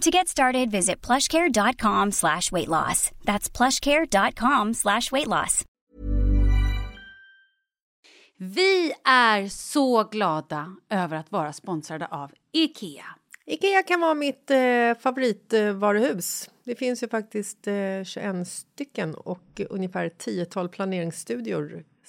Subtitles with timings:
[0.00, 3.10] To get started, visit plushcare.com slash weight loss.
[3.24, 5.64] That's plushcare.com slash weight loss.
[8.36, 13.04] Vi är så glada över att vara sponsrade av IKEA.
[13.46, 16.50] Ikea kan vara mitt eh, favoritvaruhus.
[16.64, 21.84] Det finns ju faktiskt eh, 21 stycken och ungefär 10 planeringsstudior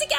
[0.00, 0.16] Jessica!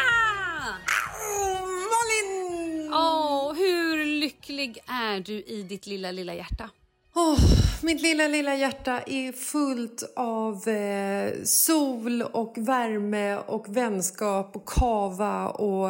[1.91, 2.93] Malin!
[2.93, 6.69] Åh, hur lycklig är du i ditt lilla, lilla hjärta?
[7.15, 7.37] Åh,
[7.81, 15.47] mitt lilla, lilla hjärta är fullt av eh, sol och värme och vänskap och kava
[15.47, 15.89] och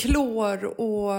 [0.00, 1.12] klor och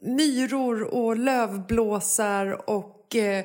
[0.00, 3.44] myror och lövblåsar och eh,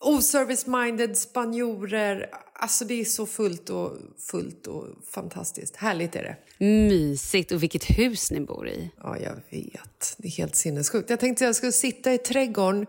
[0.00, 2.30] oservice-minded spanjorer.
[2.62, 5.76] Alltså det är så fullt och fullt och fantastiskt.
[5.76, 6.64] Härligt är det.
[6.64, 7.52] Mysigt.
[7.52, 8.90] Och vilket hus ni bor i.
[9.02, 10.14] Ja, jag vet.
[10.18, 11.10] Det är helt sinnessjukt.
[11.10, 12.86] Jag tänkte att jag skulle sitta i trädgården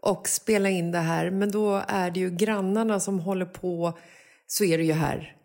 [0.00, 3.98] och spela in det här, men då är det ju grannarna som håller på.
[4.46, 5.36] Så är det ju här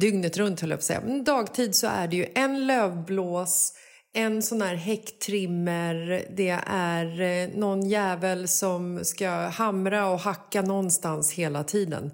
[0.00, 1.02] dygnet runt, höll jag på att säga.
[1.06, 3.72] Men dagtid så är det ju en lövblås,
[4.14, 11.32] en sån här häcktrimmer, det är eh, någon jävel som ska hamra och hacka någonstans
[11.32, 12.10] hela tiden.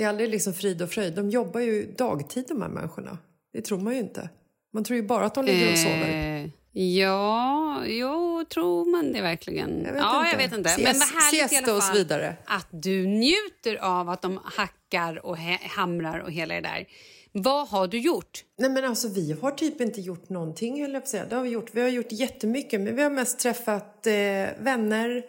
[0.00, 1.14] Det är aldrig liksom frid och fröjd.
[1.14, 3.18] De jobbar ju dagtid de här människorna.
[3.52, 4.28] Det tror man ju inte.
[4.72, 6.08] Man tror ju bara att de ligger och sover.
[6.08, 6.50] Eh,
[6.82, 9.84] ja, jo, tror man det verkligen?
[9.84, 10.30] Jag vet ja, inte.
[10.30, 10.76] jag vet inte.
[10.78, 12.36] Men vad härligt i alla fall vidare.
[12.44, 15.36] att du njuter av att de hackar och
[15.76, 16.86] hamrar och hela det där.
[17.32, 18.44] Vad har du gjort?
[18.58, 21.24] Nej men alltså vi har typ inte gjort någonting höll jag på att säga.
[21.30, 21.70] Det har vi gjort.
[21.72, 24.12] Vi har gjort jättemycket men vi har mest träffat eh,
[24.58, 25.22] vänner,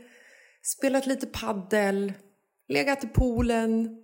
[0.77, 2.13] spelat lite paddel,
[2.68, 4.00] legat i poolen,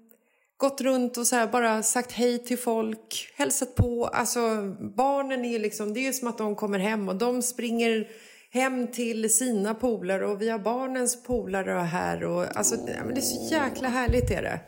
[0.57, 4.05] gått runt och så bara sagt hej till folk, hälsat på.
[4.07, 4.39] Alltså
[4.97, 8.07] barnen är liksom, det är som att de kommer hem och de springer
[8.51, 13.19] hem till sina polare och vi har barnens polare här och alltså det, men det
[13.19, 14.59] är så jäkla härligt är det.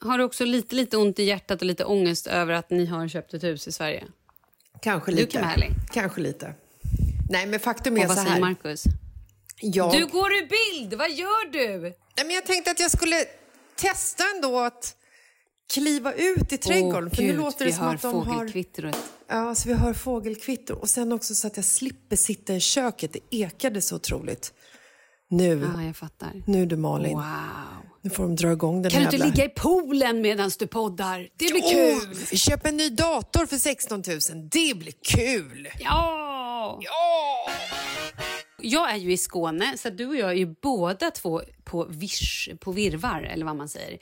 [0.00, 3.08] Har du också lite, lite ont i hjärtat och lite ångest över att ni har
[3.08, 4.04] köpt ett hus i Sverige?
[4.80, 5.32] Kanske Du lite.
[5.32, 5.54] kan vara.
[5.92, 6.54] Kanske lite.
[7.30, 8.40] Nej men faktum är Och vad så här.
[8.40, 8.84] Marcus?
[9.60, 10.94] Jag, Du går ur bild!
[10.94, 11.80] Vad gör du?
[11.80, 11.94] Nej,
[12.26, 13.16] men jag tänkte att jag skulle
[13.82, 14.96] testa ändå att
[15.72, 17.04] kliva ut i trädgården.
[17.08, 18.52] Åh, för nu Gud, låter det som att de har...
[19.28, 20.74] Ja, så vi hör fågelkvitter.
[20.78, 23.12] Och sen också så att jag slipper sitta i köket.
[23.12, 24.52] Det ekade så otroligt.
[25.30, 26.42] Nu, Ja, jag fattar.
[26.46, 27.12] nu du Malin.
[27.16, 27.22] Wow.
[28.04, 29.34] Nu får de dra igång den Kan du här inte jävla...
[29.34, 31.28] ligga i poolen medan du poddar?
[31.36, 31.70] Det blir Åh,
[32.00, 32.14] kul!
[32.30, 34.18] vi köper en ny dator för 16 000.
[34.50, 35.68] Det blir kul!
[35.80, 36.78] Ja!
[36.80, 37.50] Ja!
[38.62, 42.50] Jag är ju i Skåne, så du och jag är ju båda två på, visch,
[42.60, 43.98] på virvar, eller vad man säger.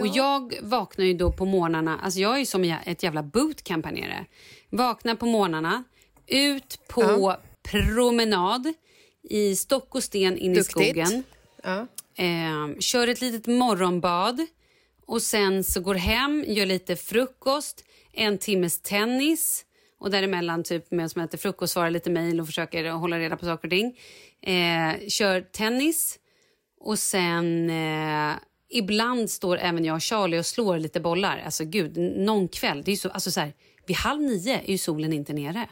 [0.00, 3.84] Och jag vaknar ju då på morgnarna, alltså jag är ju som ett jävla bootcamp
[3.84, 4.26] här nere.
[4.70, 5.84] Vaknar på morgnarna,
[6.26, 8.72] ut på promenad
[9.22, 10.76] i stock och sten in Duktigt.
[10.76, 11.24] i skogen.
[11.62, 11.86] Ja.
[12.24, 14.46] Eh, kör ett litet morgonbad
[15.06, 19.64] och sen så går hem, gör lite frukost, en timmes tennis
[20.02, 23.44] och däremellan typ med som äter frukost, svarar lite mejl och försöker hålla reda på
[23.44, 23.98] saker och ting.
[24.54, 26.18] Eh, kör tennis
[26.80, 28.32] och sen eh,
[28.70, 31.42] ibland står även jag och Charlie och slår lite bollar.
[31.44, 33.52] Alltså gud, någon kväll, det är så, alltså så här,
[33.86, 35.68] vid halv nio är ju solen inte nere.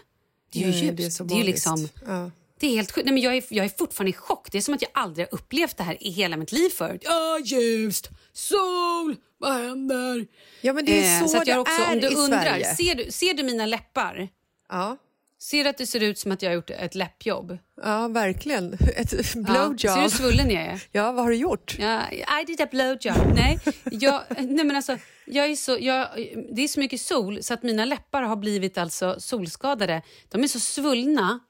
[0.52, 0.96] Det är ju Nej, ljust.
[0.96, 1.88] det är så det är liksom...
[2.06, 2.30] Ja.
[2.60, 3.04] Det är helt sjukt.
[3.04, 4.52] Nej, men jag, är, jag är fortfarande i chock.
[4.52, 7.00] Det är som att jag aldrig har upplevt det här i hela mitt liv förut.
[7.04, 10.26] Ja, ljust, sol, vad händer?
[10.60, 12.42] Ja, men det är Eh, så, att jag det också, är om du i undrar,
[12.42, 12.74] Sverige.
[12.74, 14.28] ser du, ser du mina läppar?
[14.68, 14.96] Ja.
[15.38, 17.58] Ser du att det ser ut som att jag har gjort ett läppjobb?
[17.82, 18.72] ja, verkligen.
[18.96, 19.22] Ett Ja.
[19.22, 19.98] Ser du blowjob.
[19.98, 20.82] hur svullen jag är?
[20.92, 21.76] Ja, vad har du gjort?
[21.78, 22.02] Ja,
[22.40, 23.16] I did a blowjob.
[23.34, 26.08] Nej, jag, nej men alltså, jag är så, jag,
[26.56, 30.02] det är så mycket sol så att mina läppar har blivit alltså solskadade.
[30.28, 31.40] De är så svullna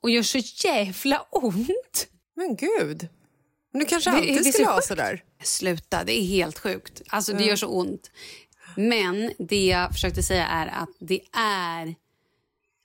[0.00, 0.38] och gör så
[0.68, 2.08] jävla ont.
[2.34, 3.08] Men gud.
[3.76, 4.86] Men du kanske Det- alltid det så skulle sjukt.
[4.86, 5.22] sådär.
[5.42, 7.02] Sluta, det är helt sjukt.
[7.08, 8.10] Alltså det gör så ont.
[8.76, 11.94] Men det jag försökte säga är att det är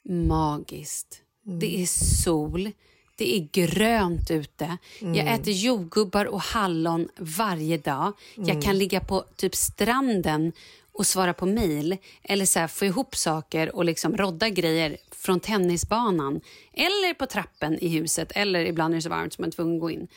[0.10, 1.22] magiskt.
[1.44, 1.86] Det är
[2.26, 2.72] sol,
[3.18, 4.78] det är grönt ute.
[5.00, 8.14] Jag äter jordgubbar och hallon varje dag.
[8.36, 10.52] Jag kan ligga på typ stranden
[10.94, 15.40] och svara på mejl eller så här, få ihop saker och liksom rodda grejer från
[15.40, 16.42] tennisbanan
[16.74, 19.76] eller på trappen i huset eller ibland är det så varmt som man är tvungen
[19.76, 20.08] att gå in.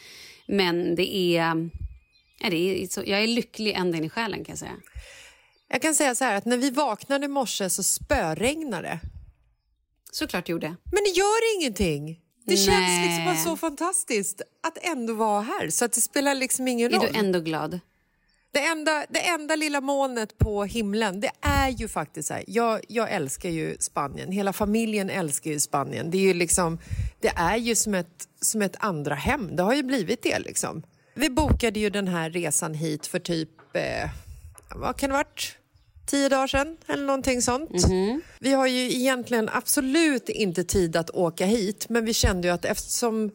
[0.46, 1.70] Men det är...
[2.40, 4.76] Ja, det är så, jag är lycklig ända in i själen kan jag säga.
[5.68, 9.00] Jag kan säga så här att när vi vaknade i morse så spöregnade det.
[10.12, 10.66] Såklart gjorde.
[10.66, 12.20] Men det gör ingenting.
[12.46, 13.06] Det känns Nej.
[13.08, 15.70] liksom bara så fantastiskt att ändå vara här.
[15.70, 17.08] Så att det spelar liksom ingen Är roll.
[17.12, 17.80] du ändå glad?
[18.54, 22.44] Det, enda, det enda lilla molnet på himlen, det är ju faktiskt så här.
[22.46, 24.32] Jag, jag älskar ju Spanien.
[24.32, 26.10] Hela familjen älskar ju Spanien.
[26.10, 26.78] Det är ju liksom,
[27.20, 29.56] det är ju som ett, som ett andra hem.
[29.56, 30.82] Det har ju blivit det liksom.
[31.14, 34.10] Vi bokade ju den här resan hit för typ, eh,
[34.74, 35.56] vad kan det ha varit?
[36.06, 37.70] Tio dagar sedan eller någonting sånt.
[38.38, 42.64] Vi har ju egentligen absolut inte tid att åka hit men vi kände ju att
[42.64, 43.30] eftersom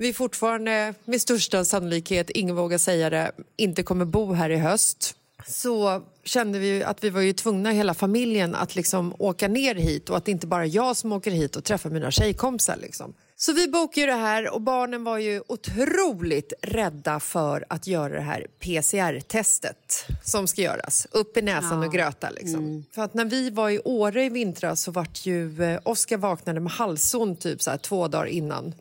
[0.00, 5.16] vi fortfarande med största sannolikhet, ingen vågar säga det, inte kommer bo här i höst
[5.46, 10.10] så kände vi att vi var ju tvungna hela familjen att liksom åka ner hit
[10.10, 12.76] och att det inte bara är jag som åker hit och träffar mina tjejkompisar.
[12.76, 13.14] Liksom.
[13.36, 18.20] Så vi bokade det här och barnen var ju otroligt rädda för att göra det
[18.20, 21.06] här PCR-testet som ska göras.
[21.10, 22.30] Upp i näsan och gröta.
[22.30, 22.84] Liksom.
[22.94, 26.60] För att när vi var i Åre i vintras så vart ju eh, Oskar vaknade
[26.60, 28.74] med halsont typ så här, två dagar innan.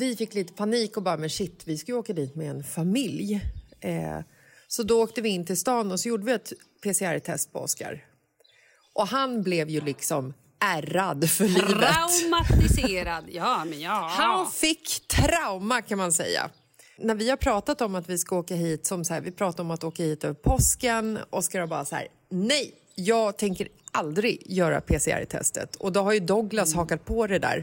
[0.00, 2.64] Vi fick lite panik och bara, men shit, vi ska ju åka dit med en
[2.64, 3.40] familj.
[3.80, 4.18] Eh,
[4.68, 6.52] så då åkte vi in till stan och så gjorde vi ett
[6.82, 8.04] PCR-test på Oskar.
[8.92, 11.88] Och han blev ju liksom ärrad för livet.
[11.94, 13.24] Traumatiserad.
[13.28, 14.10] Ja, men ja.
[14.10, 16.50] Han fick trauma kan man säga.
[16.98, 19.64] När vi har pratat om att vi ska åka hit, som så här, vi pratar
[19.64, 24.42] om att åka hit över påsken, Oskar har bara så här, nej, jag tänker aldrig
[24.46, 25.76] göra PCR-testet.
[25.76, 27.62] Och då har ju Douglas hakat på det där,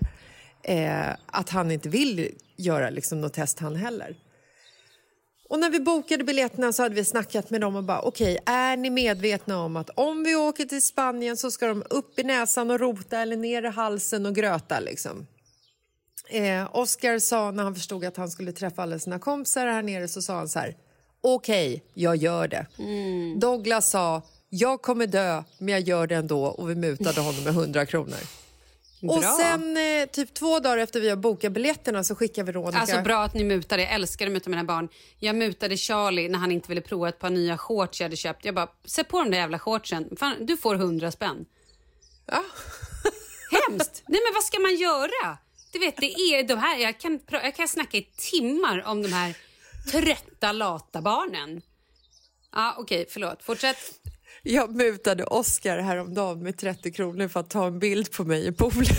[0.63, 4.15] eh, att han inte vill göra liksom, något test han heller.
[5.49, 8.77] Och när vi bokade biljetterna så hade vi snackat med dem och bara okej, är
[8.77, 12.71] ni medvetna om att om vi åker till Spanien så ska de upp i näsan
[12.71, 15.27] och rota eller ner i halsen och gröta liksom.
[16.29, 20.07] Eh, Oscar sa när han förstod att han skulle träffa alla sina kompisar här nere
[20.07, 20.75] så sa han så här
[21.21, 22.65] okej, jag gör det.
[23.39, 27.53] Douglas sa jag kommer dö men jag gör det ändå och vi mutade honom med
[27.53, 28.46] 100 kronor.
[29.01, 29.37] Och Bra.
[29.39, 32.79] sen eh, typ två dagar efter vi har bokat biljetterna så skickar Veronica...
[32.79, 33.77] Alltså bra att ni mutar.
[33.77, 34.89] Jag älskar att muta mina barn.
[35.19, 38.45] Jag mutade Charlie när han inte ville prova ett par nya shorts jag hade köpt.
[38.45, 40.09] Jag bara, sätt på de där jävla shortsen.
[40.19, 41.45] Fan, du får hundra spänn.
[42.25, 42.43] Ja.
[43.69, 44.03] Hemskt!
[44.07, 45.37] Nej men vad ska man göra?
[45.71, 49.13] Du vet, det är de här, jag kan, jag kan snacka i timmar om de
[49.13, 49.37] här
[49.91, 51.61] trötta, lata barnen.
[52.51, 53.43] Ja, okej, förlåt.
[53.43, 53.77] Fortsätt.
[54.49, 58.51] Jag mutade Oscar häromdagen med 30 kronor för att ta en bild på mig i
[58.51, 58.85] poolen.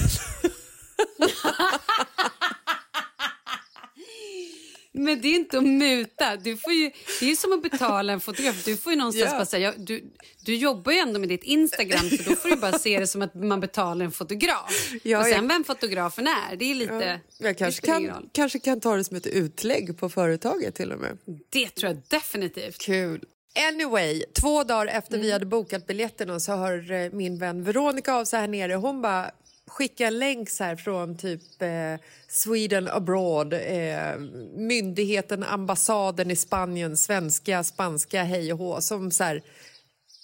[4.93, 6.37] Men det är inte att muta.
[6.37, 6.90] Du får ju,
[7.21, 8.64] det är som att betala en fotograf.
[8.64, 9.38] Du får ju någonstans Ja.
[9.38, 10.05] bara säga, du,
[10.45, 13.23] du jobbar ju ändå med ditt Instagram så då får du bara se det som
[13.23, 14.93] att man betalar en fotograf.
[15.02, 17.21] Ja, och sen jag- vem fotografen är, det är lite...
[17.38, 21.19] Jag kanske kan, kanske kan ta det som ett utlägg på företaget till och med.
[21.50, 22.78] Det tror jag definitivt.
[22.78, 23.25] Kul.
[23.69, 25.27] Anyway, två dagar efter Mm.
[25.27, 28.75] vi hade bokat biljetterna så hör eh, min vän Veronica av sig här nere.
[28.75, 29.31] Hon bara
[29.67, 31.95] skickar en länk här från typ eh,
[32.29, 34.19] Sweden abroad, eh,
[34.57, 38.81] myndigheten, ambassaden i Spanien, svenska, spanska, hej och hå.
[38.81, 39.43] Som så här,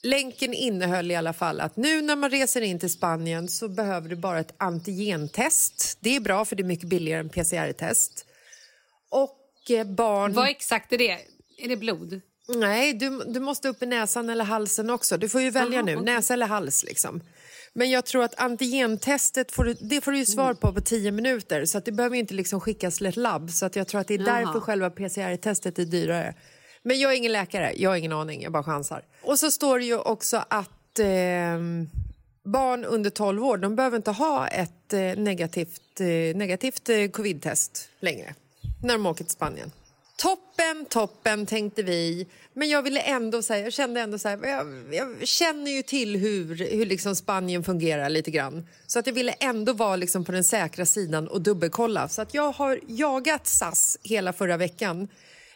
[0.02, 4.08] länken innehöll i alla fall att nu när man reser in till Spanien så behöver
[4.08, 5.98] du bara ett antigentest.
[6.00, 8.26] Det är bra för det är mycket billigare än PCR-test.
[9.10, 10.32] Och eh, barn...
[10.32, 11.18] Vad exakt är det?
[11.58, 12.20] Är det blod?
[12.48, 15.16] Nej, du, du måste upp i näsan eller halsen också.
[15.16, 16.04] Du får ju välja Aha, nu, okej.
[16.04, 16.84] näsa eller hals.
[16.84, 17.20] Liksom.
[17.72, 21.10] Men jag tror att antigentestet får du, det får du ju svar på på tio
[21.12, 21.64] minuter.
[21.64, 23.50] Så att det behöver inte liksom skickas till ett labb.
[23.50, 24.40] Så att jag tror att det är Jaha.
[24.40, 26.34] därför själva PCR-testet är dyrare.
[26.82, 29.02] Men jag är ingen läkare, jag har ingen aning, jag bara chansar.
[29.22, 31.88] Och så står det ju också att ehm,
[32.44, 37.88] barn under 12 år de behöver inte ha ett eh, negativt, eh, negativt eh, covid-test
[38.00, 38.34] längre
[38.82, 39.70] när de åker till Spanien.
[40.16, 42.26] Toppen, toppen tänkte vi.
[42.52, 46.16] Men jag ville ändå säga, jag kände ändå så här, jag, jag känner ju till
[46.16, 48.68] hur, hur liksom Spanien fungerar lite grann.
[48.86, 52.08] Så att jag ville ändå vara liksom på den säkra sidan och dubbelkolla.
[52.08, 55.08] Så att jag har jagat SAS hela förra veckan.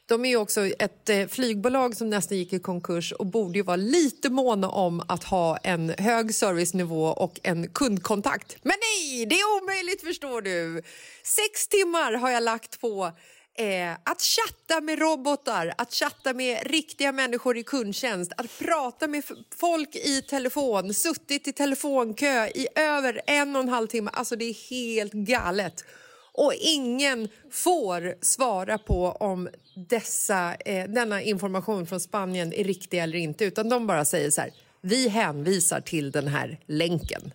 [0.06, 3.62] De är ju också ett eh, flygbolag som nästan gick i konkurs och borde ju
[3.62, 8.56] vara lite måna om att ha en hög servicenivå och en kundkontakt.
[8.62, 10.82] Men nej, det är omöjligt förstår du.
[11.22, 13.12] Sex timmar har jag lagt på
[13.58, 19.24] eh, att chatta med robotar, att chatta med riktiga människor i kundtjänst, att prata med
[19.56, 24.10] folk i telefon, suttit i telefonkö i över en och en halv timme.
[24.14, 25.84] Alltså det är helt galet.
[26.32, 29.48] Och ingen får svara på om
[29.88, 33.44] dessa, eh, denna information från Spanien är riktig eller inte.
[33.44, 34.50] Utan de bara säger så här,
[34.80, 37.32] vi hänvisar till den här länken.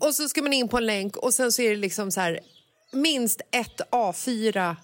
[0.00, 2.20] Och så ska man in på en länk och sen så är det liksom så
[2.20, 2.40] här,
[2.92, 4.76] minst ett A4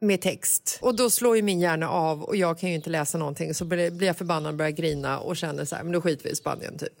[0.00, 0.78] med text.
[0.82, 3.64] Och då slår ju min hjärna av och jag kan ju inte läsa någonting så
[3.64, 6.36] blir jag förbannad och börjar grina och känner så här, men då skiter vi i
[6.36, 6.92] Spanien typ.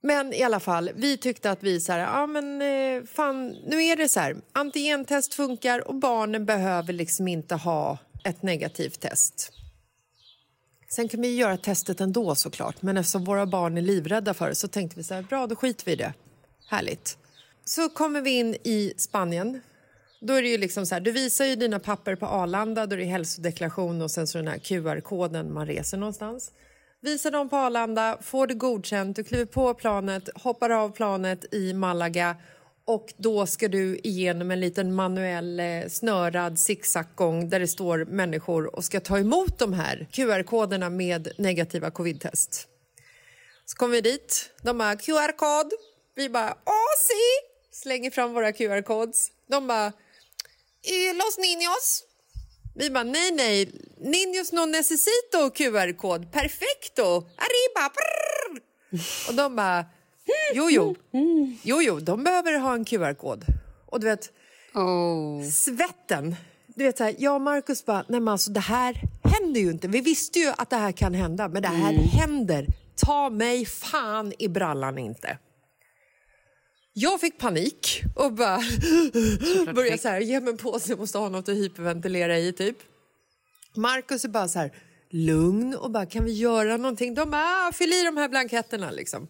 [0.00, 3.84] Men i alla fall, vi tyckte att vi så här, ja men eh, fan, nu
[3.84, 9.52] är det så här, antigentest funkar och barnen behöver liksom inte ha ett negativt test.
[10.88, 14.54] Sen kan vi göra testet ändå såklart, men eftersom våra barn är livrädda för det
[14.54, 16.12] så tänkte vi så här, bra då skiter vi i det.
[16.68, 17.18] Härligt.
[17.64, 19.60] Så kommer vi in i Spanien.
[20.20, 22.94] Då är det ju liksom så här, du visar ju dina papper på Arlanda, då
[22.94, 26.52] är det hälsodeklaration och sen så den här QR-koden man reser någonstans.
[27.00, 31.72] Visar dem på Arlanda, får det godkänt, du kliver på planet, hoppar av planet i
[31.72, 32.36] Malaga
[32.84, 38.76] och då ska du igenom en liten manuell eh, snörad zigzaggång där det står människor
[38.76, 42.68] och ska ta emot de här QR-koderna med negativa covid-test.
[43.64, 45.72] Så kommer vi dit, de bara QR-kod,
[46.14, 49.28] vi bara åh si, slänger fram våra QR-codes.
[49.50, 52.02] De bara "Eh, los niños.
[52.76, 58.60] Vi bara nej nej, niños no necesito QR-kod, perfecto, arriba, brrr.
[59.28, 59.84] Och de bara
[60.54, 60.94] jo jo,
[61.62, 63.44] jo jo, de behöver ha en QR-kod.
[63.86, 64.30] Och du vet,
[64.74, 65.42] Oh.
[65.50, 66.36] svetten.
[66.66, 69.70] Du vet så här, jag och Markus bara, nej men alltså det här händer ju
[69.70, 69.88] inte.
[69.88, 72.66] Vi visste ju att det här kan hända, men det här händer.
[72.96, 75.38] Ta mig fan i brallan inte.
[76.96, 78.56] Jag fick panik och bara
[79.74, 82.76] började så här, ge mig en påse, jag måste ha något att hyperventilera i typ.
[83.76, 84.72] Markus är bara så här,
[85.10, 87.14] lugn och bara, kan vi göra någonting?
[87.14, 89.28] De bara, ah, fyll i de här blanketterna liksom.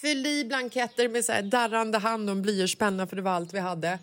[0.00, 3.54] Fyllde i blanketter med så här darrande hand och en blyertspenna för det var allt
[3.54, 3.98] vi hade.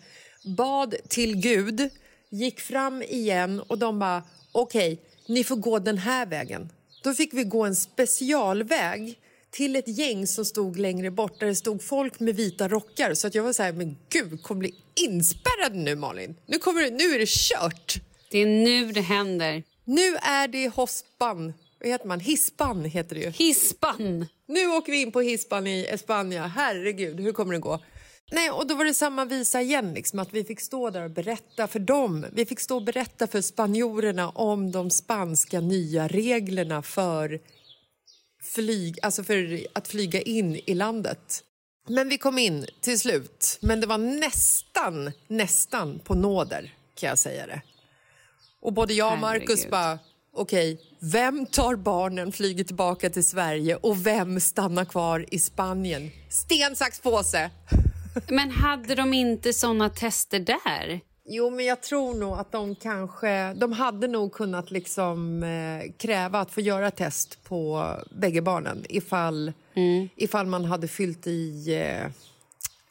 [0.56, 1.90] Bad till Gud,
[2.30, 4.22] gick fram igen och de bara
[4.52, 6.72] okej, ni får gå den här vägen.
[7.02, 9.18] Då fick vi gå en specialväg
[9.52, 13.14] till ett gäng som stod längre bort där det stod folk med vita rockar.
[13.14, 16.36] Så att jag var så här, men gud, kommer bli inspärrad nu Malin?
[16.46, 17.94] Nu, kommer det, nu är det kört.
[18.30, 19.62] Det är nu det händer.
[19.84, 21.52] Nu är det hospan.
[21.80, 22.20] Vad heter man?
[22.20, 23.30] Hispan heter det ju.
[23.30, 24.26] Hispan.
[24.48, 26.46] nu åker vi in på Hispan i Espanja.
[26.46, 27.80] Herregud, hur kommer det gå?
[28.32, 31.10] Nej, och då var det samma visa igen, liksom, att vi fick stå där och
[31.10, 32.26] berätta för dem.
[32.32, 37.40] Vi fick stå och berätta för spanjorerna om de spanska nya reglerna för,
[38.42, 41.44] flyg, alltså för att flyga in i landet.
[41.88, 43.58] Men vi kom in till slut.
[43.60, 47.62] Men det var nästan, nästan på nåder, kan jag säga det.
[48.60, 49.98] Och både jag och Markus bara,
[50.36, 56.10] okej, vem tar barnen, flyger tillbaka till Sverige och vem stannar kvar i Spanien?
[56.30, 57.50] Sten, sax, påse!
[58.28, 61.00] Men hade de inte såna tester där?
[61.24, 63.52] Jo, men jag tror nog att de kanske...
[63.52, 69.52] De hade nog kunnat liksom eh, kräva att få göra test på bägge barnen ifall,
[70.16, 72.10] ifall man hade fyllt i eh,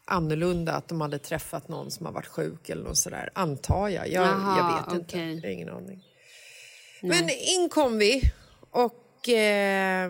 [0.05, 3.29] annorlunda, att de hade träffat någon som har varit sjuk eller något sådär.
[3.33, 4.07] Antar jag.
[4.09, 5.15] Jag, Jaha, jag vet inte.
[5.15, 5.35] okej.
[5.35, 6.03] Jag har ingen aning.
[7.01, 8.21] Men in kom vi
[8.71, 9.29] och...
[9.29, 10.09] Eh,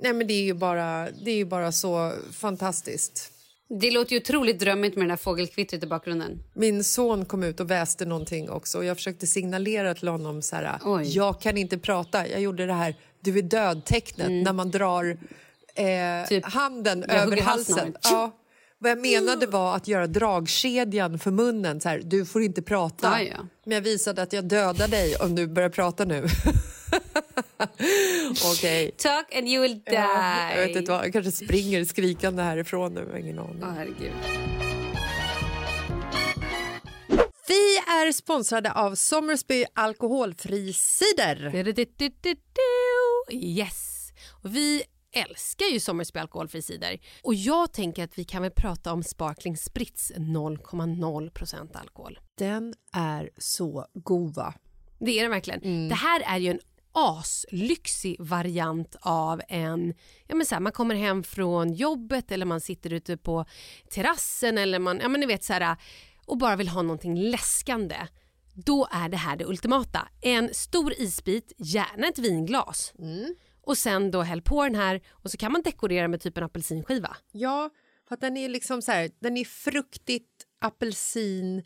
[0.00, 3.32] nej, men det är ju bara, det är ju bara så fantastiskt.
[3.68, 6.42] Det låter ju otroligt drömmigt med det där fågelkvittret i bakgrunden.
[6.54, 10.56] Min son kom ut och väste någonting också och jag försökte signalera till honom så
[10.56, 11.16] här, Oj.
[11.16, 12.28] jag kan inte prata.
[12.28, 15.18] Jag gjorde det här du är död-tecknet när man drar
[15.74, 16.26] eh, Mm.
[16.26, 17.96] Typ, handen över halsen.
[18.02, 18.38] Ja.
[18.78, 21.80] Vad jag menade var att göra dragkedjan för munnen.
[21.80, 23.22] Så här, du får inte prata.
[23.22, 23.46] Ja, ja.
[23.64, 26.26] Men jag visade att jag dödar dig om du börjar prata nu.
[28.52, 28.94] Okej.
[28.98, 29.94] Talk and you will die.
[29.94, 33.00] Ja, jag vet inte vad, jag kanske springer skrikande härifrån nu.
[33.00, 33.62] Jag har ingen aning.
[33.62, 34.12] Åh, herregud.
[37.48, 41.54] Vi är sponsrade av Sommersby alkoholfri cider.
[43.32, 44.12] Yes!
[44.42, 47.00] Och vi älskar ju Sommersby alkoholfri cider.
[47.22, 52.18] Och jag tänker att vi kan väl prata om Sparkling Spritz 0,0% alkohol.
[52.38, 54.54] Den är så god, va?
[55.00, 55.62] Det är den verkligen.
[55.62, 55.88] Mm.
[55.88, 56.60] Det här är ju en
[56.98, 59.94] aslyxig variant av en...
[60.26, 63.44] Ja men så här, man kommer hem från jobbet eller man sitter ute på
[63.90, 65.76] terrassen eller man, ja men ni vet så här,
[66.26, 67.96] och bara vill ha någonting läskande.
[68.54, 70.08] Då är det här det ultimata.
[70.20, 72.92] En stor isbit, gärna ett vinglas.
[72.98, 73.34] Mm.
[73.62, 76.44] Och sen då häll på den här och så kan man dekorera med typ en
[76.44, 77.16] apelsinskiva.
[77.32, 77.70] Ja,
[78.08, 81.62] för att den är liksom så här, den är fruktigt apelsin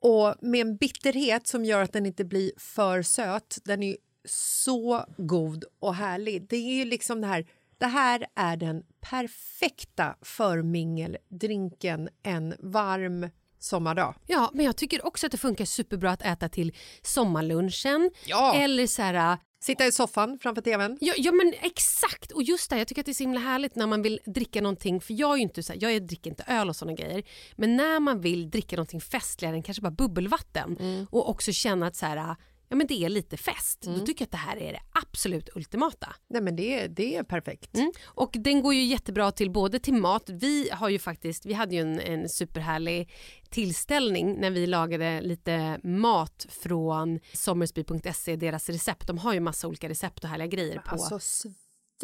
[0.00, 3.58] och med en bitterhet som gör att den inte blir för söt.
[3.64, 6.46] Den är så god och härlig.
[6.48, 7.46] Det är ju liksom det här,
[7.78, 14.14] det här är den perfekta förmingeldrinken en varm sommardag.
[14.26, 18.10] Ja, men jag tycker också att det funkar superbra att äta till sommarlunchen.
[18.26, 18.54] Ja.
[18.54, 20.98] Eller så här, Sitta i soffan framför tvn.
[21.00, 23.76] Ja, ja men exakt och just det, jag tycker att det är så himla härligt
[23.76, 26.44] när man vill dricka någonting för jag är ju inte så här, jag dricker inte
[26.48, 27.22] öl och såna grejer
[27.56, 30.78] men när man vill dricka någonting festligare än kanske bara bubbelvatten
[31.10, 32.36] och också känna att så här,
[32.72, 35.48] ja men det är lite fest då tycker jag att det här är det absolut
[35.56, 36.14] ultimata.
[36.28, 37.76] Nej, men det, är- det är perfekt.
[37.76, 37.92] Mm.
[38.04, 41.74] Och den går ju jättebra till både till mat, vi har ju faktiskt, vi hade
[41.74, 43.10] ju en, en superhärlig
[43.50, 49.06] tillställning när vi lagade lite mat från sommersby.se, deras recept.
[49.06, 50.90] De har ju massa olika recept och härliga grejer på.
[50.90, 51.18] Alltså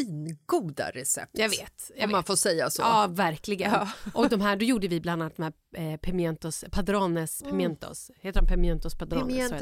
[0.06, 1.30] svingoda recept.
[1.32, 1.90] jag vet.
[1.96, 2.26] Jag Om man vet.
[2.26, 2.82] får säga så.
[2.82, 3.86] Ja, verkligen.
[4.14, 8.10] Och de här, då gjorde vi bland annat här eh, pimientos, padrones pimientos.
[8.20, 8.94] Heter de pimientos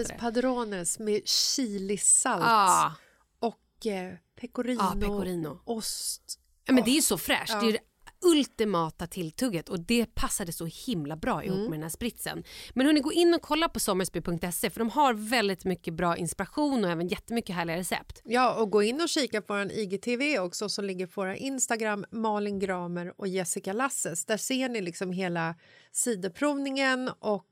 [0.00, 0.20] heter det.
[0.20, 2.94] padrones med chilisalt Ja,
[3.38, 5.60] och eh, pecorino, Ja, pecorino.
[5.64, 6.38] ost.
[6.64, 7.60] Ja, men det är så fräscht.
[7.60, 7.78] Det är
[8.24, 12.44] ultimata tilltugget och det passade så himla bra ihop med den här spritsen.
[12.74, 16.84] Men hörni, gå in och kolla på sommersby.se för de har väldigt mycket bra inspiration
[16.84, 18.22] och även jättemycket härliga recept.
[18.24, 22.04] Ja, och gå in och kika på vår IGTV också som ligger på våra Instagram,
[22.10, 24.24] Malin Gramer och Jessica Lasses.
[24.24, 25.54] Där ser ni liksom hela
[25.92, 27.46] sidoprovningen och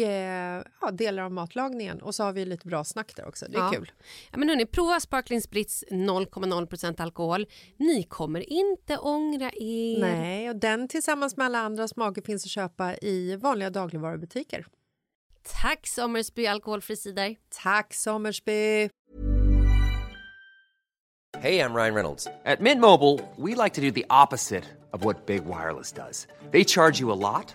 [0.00, 2.02] eh, ja, delar av matlagningen.
[2.02, 3.46] Och så har vi lite bra snack där också.
[3.48, 3.70] Det är Ja.
[3.70, 3.92] kul.
[4.32, 7.46] Ja, men hörni, prova Sparkling Spritz 0,0% alkohol.
[7.76, 10.00] Ni kommer inte ångra er.
[10.00, 14.66] Nej, och den tillsammans med alla andra smaker finns att köpa i vanliga dagligvarubutiker.
[15.62, 17.36] Tack Sommersby alkoholfri cider.
[17.62, 18.88] Tack Sommersby!
[21.38, 22.26] Hey, I'm Ryan Reynolds.
[22.44, 26.26] At Mint Mobile, we like to do the opposite of what Big Wireless does.
[26.52, 27.54] They charge you a lot,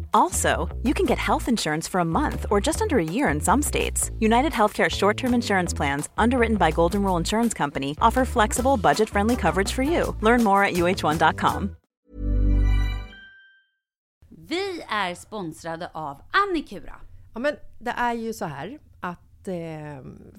[0.13, 3.41] Also, you can get health insurance for a month or just under a year in
[3.41, 4.11] some states.
[4.19, 9.09] United Healthcare short term insurance plans, underwritten by Golden Rule Insurance Company, offer flexible, budget
[9.09, 10.15] friendly coverage for you.
[10.21, 11.75] Learn more at uh1.com.
[14.29, 16.95] Vi är sponsrade av Annikura.
[17.33, 19.55] Ja, men det är ju så här att eh,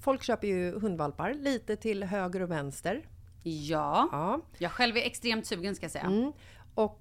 [0.00, 3.06] folk köper ju hundvalpar lite till höger och vänster.
[3.42, 4.08] Ja.
[4.12, 4.40] Ja.
[4.58, 6.04] Jag själv är extremt sugen ska jag säga.
[6.04, 6.32] Mm.
[6.74, 7.00] Och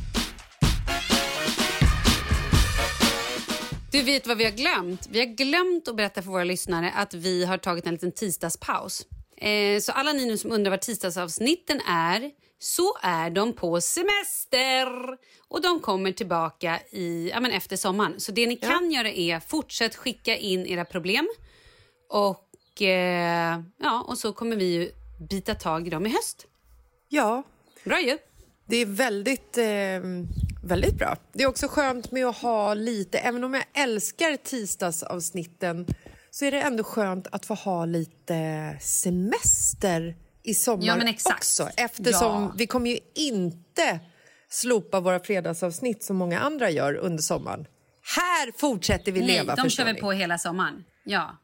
[3.91, 5.07] Du vet vad vi har glömt?
[5.11, 9.05] Vi har glömt att berätta för våra lyssnare att vi har tagit en liten tisdagspaus.
[9.37, 14.87] Eh, så alla ni nu som undrar vad tisdagsavsnitten är, så är de på semester.
[15.47, 18.19] Och de kommer tillbaka i, ja, men efter sommaren.
[18.19, 21.29] Så det ni kan göra är fortsätt skicka in era problem.
[22.09, 24.91] Och, eh, ja, och så kommer vi ju
[25.29, 26.47] bita tag i dem i höst.
[27.09, 27.43] Ja,
[27.83, 28.17] Bra ju!
[28.65, 30.01] det är väldigt, eh,
[30.63, 31.17] väldigt bra.
[31.33, 35.85] Det är också skönt med att ha lite, även om jag älskar tisdagsavsnitten
[36.31, 41.69] så är det ändå skönt att få ha lite semester i sommar Ja, också.
[41.77, 42.53] Eftersom Ja.
[42.57, 43.99] vi kommer ju inte
[44.49, 47.65] slopa våra fredagsavsnitt som många andra gör under sommaren.
[48.17, 50.83] Här fortsätter vi Nej, leva, de kör vi på hela sommaren.
[51.03, 51.37] Ja.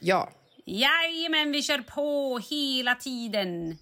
[0.00, 0.30] Ja.
[0.66, 3.78] Jajamän, vi kör på hela tiden.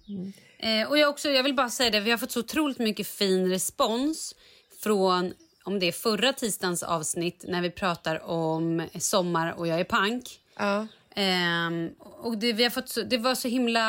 [0.59, 3.07] Eh, och jag, också, jag vill bara säga det, vi har fått så otroligt mycket
[3.07, 4.35] fin respons
[4.83, 9.83] från om det är förra tisdagens avsnitt när vi pratar om sommar och jag är
[9.83, 10.39] pank.
[10.57, 10.87] ja.
[11.15, 13.81] Ehm, och det, vi har fått det var så himla,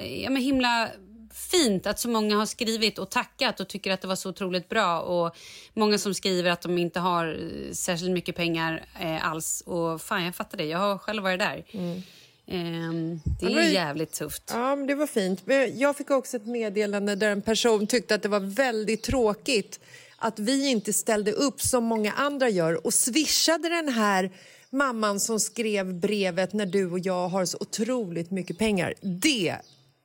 [0.00, 0.88] ja, men himla
[1.50, 4.68] fint att så många har skrivit och tackat och tycker att det var så otroligt
[4.68, 5.00] bra.
[5.00, 5.36] Och
[5.74, 9.60] Många som skriver att de inte har eh, särskilt mycket pengar eh, alls.
[9.66, 10.64] Och fan, jag fattar det.
[10.64, 11.64] Jag har själv varit där.
[12.46, 14.42] Ehm, det Ja, är men- jävligt tufft.
[14.54, 15.46] Ja, men det var fint.
[15.46, 19.80] Men jag fick också ett meddelande där en person tyckte att det var väldigt tråkigt
[20.20, 24.30] att vi inte ställde upp som många andra gör och swishade den här
[24.70, 28.94] mamman som skrev brevet när du och jag har så otroligt mycket pengar.
[29.22, 29.56] Det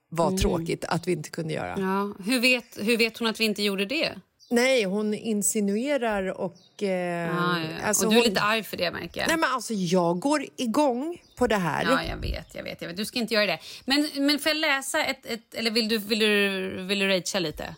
[0.09, 1.75] var tråkigt att vi inte kunde göra.
[1.77, 2.23] Ja.
[2.25, 4.11] Hur, vet, hur vet hon att vi inte gjorde det?
[4.49, 6.83] Nej, hon insinuerar och...
[6.83, 7.85] Eh, Ja, ja.
[7.87, 9.27] alltså och du är hon- lite arg för det märker jag.
[9.27, 11.83] Nej, men alltså jag går igång på det här.
[11.83, 12.97] Ja, jag vet, jag vet, jag vet.
[12.97, 13.59] Du ska inte göra det.
[13.85, 17.39] Men, men får jag läsa ett, ett eller vill du, vill du, vill du ragea
[17.39, 17.75] lite?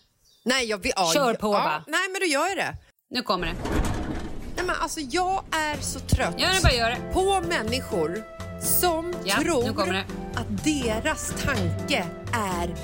[0.48, 1.84] Nej, jag ja, Kör på, ja, va?
[1.88, 2.76] Nej, men då gör jag det.
[3.10, 3.54] Nu kommer det.
[4.56, 6.98] Nej, men alltså jag är så trött Gör det, bara gör det.
[7.14, 8.24] på människor
[8.62, 9.96] som Ja, tror
[10.36, 12.76] att deras tanke är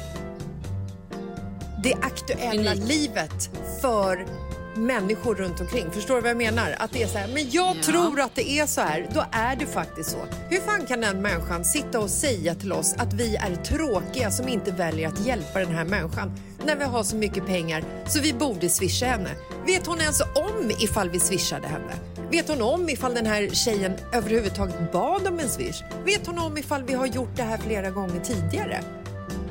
[1.83, 2.87] det aktuella Unik.
[2.87, 3.49] livet
[3.81, 4.25] för
[4.75, 5.91] människor runt omkring.
[5.91, 6.75] Förstår du vad jag menar?
[6.79, 7.83] Att det är så här, men jag Ja.
[7.83, 9.07] tror att det är så här.
[9.13, 10.17] Då är det faktiskt så.
[10.49, 14.47] Hur fan kan den människan sitta och säga till oss att vi är tråkiga som
[14.47, 16.31] inte väljer att hjälpa den här människan
[16.65, 19.29] när vi har så mycket pengar så vi borde swisha henne?
[19.65, 21.93] Vet hon ens om ifall vi swishade henne?
[22.31, 25.83] Vet hon om ifall den här tjejen överhuvudtaget bad om en swish?
[26.05, 28.79] Vet hon om ifall vi har gjort det här flera gånger tidigare?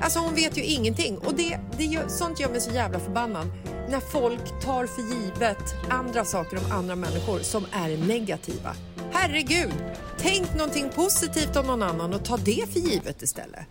[0.02, 3.46] Alltså hon vet ju ingenting och det, det gör, sånt gör mig så jävla förbannad.
[3.88, 8.74] När folk tar för givet andra saker om andra människor som är negativa.
[9.12, 9.72] Herregud,
[10.18, 13.66] tänk någonting positivt om någon annan och ta det för givet istället.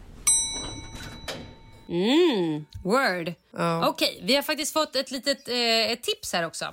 [1.89, 3.33] Mm, word.
[3.57, 3.87] Ja.
[3.87, 6.65] Okej, vi har faktiskt fått ett litet eh, ett tips här också.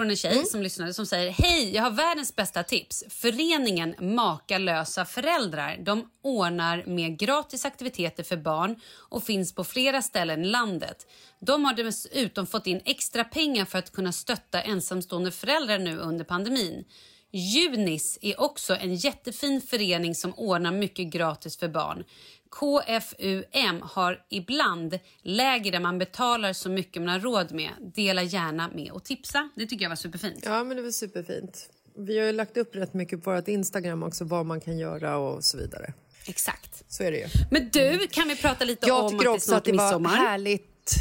[0.00, 0.44] Från en tjej Mm.
[0.44, 3.04] som lyssnade som säger Hej, jag har världens bästa tips.
[3.08, 5.76] Föreningen Makalösa föräldrar.
[5.80, 11.06] De ordnar med gratis aktiviteter för barn och finns på flera ställen i landet.
[11.40, 16.24] De har dessutom fått in extra pengar för att kunna stötta ensamstående föräldrar nu under
[16.24, 16.84] pandemin.
[17.32, 22.04] Junis är också en jättefin förening som ordnar mycket gratis för barn.
[22.50, 27.70] KFUM har ibland läger där man betalar så mycket man har råd med.
[27.94, 29.48] Dela gärna med och tipsa.
[29.54, 30.42] Det tycker jag var superfint.
[30.44, 31.70] Ja, men det var superfint.
[31.96, 35.16] Vi har ju lagt upp rätt mycket på vårt Instagram också, vad man kan göra
[35.16, 35.92] och så vidare.
[36.26, 36.84] Exakt.
[36.88, 37.26] Så är det ju.
[37.50, 39.70] Men du, kan vi prata lite Jag om tycker att det också snart att det
[39.70, 40.10] är var midsommar?
[40.10, 40.94] härligt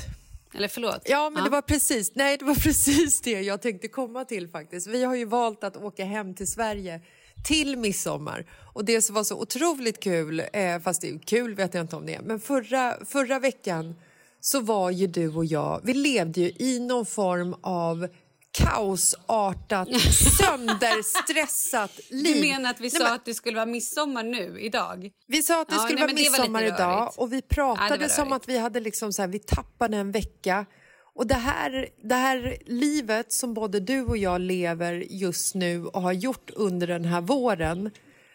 [0.53, 1.01] Eller förlåt?
[1.05, 2.15] Ja, men det var precis.
[2.15, 4.87] Nej, det var precis det jag tänkte komma till faktiskt.
[4.87, 7.01] Vi har ju valt att åka hem till Sverige
[7.47, 8.45] till midsommar.
[8.73, 11.95] Och det som var så otroligt kul, eh, fast det är kul vet jag inte
[11.95, 13.95] om det är, men förra, förra veckan
[14.39, 18.07] så var ju du och jag, vi levde ju i någon form av
[18.51, 19.87] kaosartat,
[20.39, 22.35] sönderstressat liv.
[22.35, 25.09] Du menar att vi Nej, sa men- att det skulle vara midsommar nu, idag?
[25.27, 27.41] vi sa att det Ja, skulle nej, vara var midsommar lite idag och vi Ja,
[27.55, 30.65] pratade var som att vi hade liksom så här, vi tappade en vecka.
[31.13, 36.01] Och det här, det här livet som både du och jag lever just nu och
[36.01, 37.91] har gjort under den här våren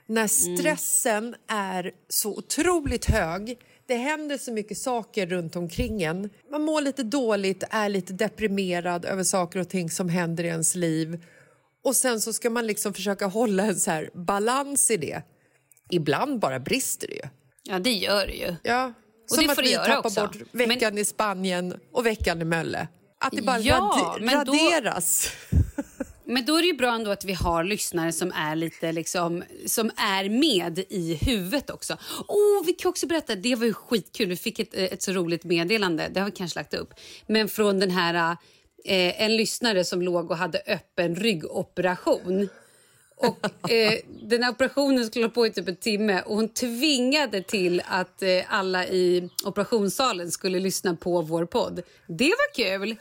[0.07, 0.57] när Mm.
[0.57, 6.31] stressen är så otroligt hög det händer så mycket saker runt omkring en.
[6.51, 10.75] Man mår lite dåligt, är lite deprimerad över saker och ting som händer i ens
[10.75, 11.25] liv.
[11.85, 15.23] Och sen så ska man liksom försöka hålla en så här balans i det.
[15.91, 17.29] Ibland bara brister det ju.
[17.63, 18.55] Ja, det gör det ju.
[18.63, 18.93] Ja.
[19.31, 20.21] Och Som att vi tappar också.
[20.21, 22.89] bort veckan i Spanien och veckan i Mölle.
[23.21, 25.29] Att det bara Ja, men då- raderas.
[26.27, 29.43] Men då är det ju bra ändå att vi har lyssnare som är lite liksom,
[29.67, 31.93] som är med i huvudet också.
[32.29, 34.29] Oh, vi kan också berätta, det var ju skitkul.
[34.29, 36.95] Vi fick ett, ett så roligt meddelande, det har vi kanske lagt upp.
[37.27, 38.37] Men från den här,
[38.85, 42.49] eh, en lyssnare som låg och hade öppen ryggoperation.
[43.27, 47.43] Och eh, den här operationen skulle hålla på i typ en timme och hon tvingade
[47.43, 51.83] till att eh, alla i operationssalen skulle lyssna på vår podd.
[52.07, 52.97] Det var kul!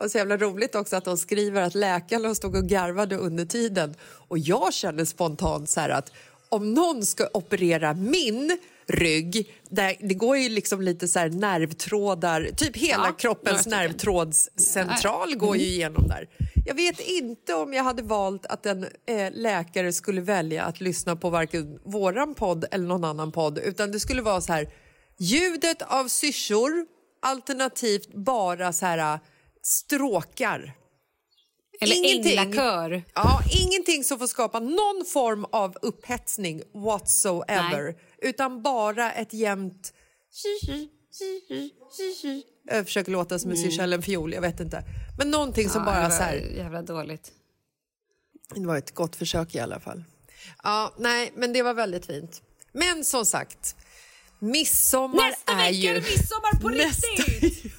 [0.00, 3.94] Och så jävla roligt också att de skriver att läkarna stod och garvade under tiden.
[4.28, 6.12] Och jag känner spontant så här att
[6.48, 12.76] om någon ska operera min rygg, där, det går ju liksom lite så nervtrådar, typ
[12.76, 16.28] hela Ja, kroppens nervtrådscentral går ju igenom där.
[16.66, 21.16] Jag vet inte om jag hade valt att en eh, läkare skulle välja att lyssna
[21.16, 24.68] på varken våran podd eller någon annan podd, utan det skulle vara så här
[25.18, 26.86] ljudet av syrsor
[27.22, 29.18] alternativt bara så här
[29.62, 30.74] stråkar.
[31.80, 32.38] Eller Ingenting.
[32.38, 33.02] änglakör.
[33.14, 37.94] Ja, ingenting som får skapa någon form av upphetsning whatsoever.
[38.24, 39.92] Utan bara ett jämnt...
[42.70, 44.84] Jag försöker låta som en syrsa eller en fiol, jag vet inte.
[45.18, 45.94] Men någonting som Mm.
[45.94, 46.34] Ja, bara så här...
[46.36, 47.32] Jävla dåligt.
[48.54, 50.04] Det var ett gott försök i alla fall.
[50.62, 52.42] Ja, nej, men det var väldigt fint.
[52.72, 53.76] Men som sagt,
[54.38, 55.88] midsommar Nästa är vecka ju...
[55.88, 57.72] är det midsommar på riktigt!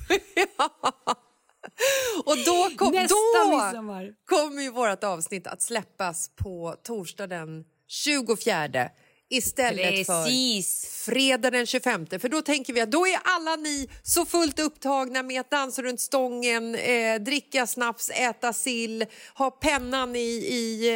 [0.58, 0.70] ja.
[2.26, 4.14] Och då, kom, Nästa då midsommar.
[4.26, 8.90] kommer ju vårt avsnitt att släppas på torsdag den 24
[9.30, 10.86] istället Precis.
[11.06, 12.06] för fredag den 25.
[12.20, 15.82] För då tänker vi att då är alla ni så fullt upptagna med att dansa
[15.82, 19.06] runt stången, eh, dricka snaps, äta sill,
[19.38, 20.90] ha pennan i, i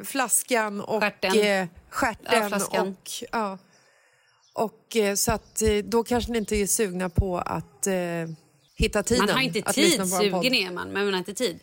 [0.00, 1.38] eh, flaskan och Stjärten.
[1.40, 2.88] eh, stjärten Ja, flaskan.
[2.88, 3.58] och ja.
[4.52, 7.94] Och eh, så att eh, då kanske ni inte är sugna på att eh,
[8.76, 9.26] hitta tiden.
[9.26, 11.60] Man har inte tid, sugen är man, men man har inte tid.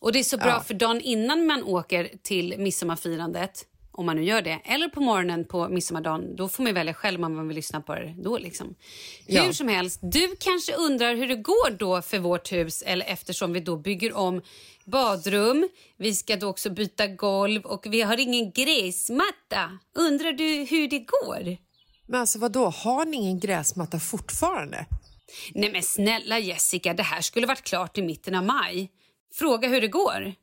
[0.00, 0.62] Och det är så bra Ja.
[0.66, 5.44] för dagen innan man åker till midsommarfirandet, om man nu gör det, eller på morgonen
[5.44, 8.38] på midsommardagen, då får man välja själv om man vill lyssna på det då.
[8.38, 8.74] Liksom.
[9.26, 9.42] Ja.
[9.42, 13.52] Hur som helst, du kanske undrar hur det går då för vårt hus, eller eftersom
[13.52, 14.42] vi då bygger om
[14.84, 19.78] badrum, vi ska då också byta golv och vi har ingen gräsmatta.
[19.94, 21.56] Undrar du hur det går?
[22.06, 24.86] Men alltså vadå, har ni ingen gräsmatta fortfarande?
[25.54, 28.90] Nej men snälla Jessica, det här skulle varit klart i mitten av maj.
[29.34, 30.34] Fråga hur det går.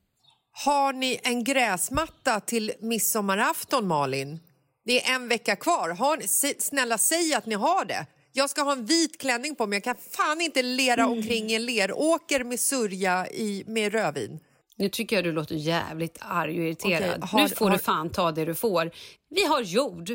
[0.51, 4.39] Har ni en gräsmatta till midsommarafton, Malin?
[4.85, 5.89] Det är en vecka kvar.
[5.89, 6.27] Har ni,
[6.59, 8.05] snälla, säg att ni har det.
[8.31, 9.75] Jag ska ha en vit klänning på mig.
[9.77, 11.17] Jag kan fan inte lera Mm.
[11.17, 14.39] omkring i en leråker med sörja i, med rödvin.
[14.75, 17.01] Nu tycker jag du låter jävligt arg och irriterad.
[17.17, 18.91] Okej, har- nu får har- du fan ta det du får.
[19.29, 20.07] Vi har jord.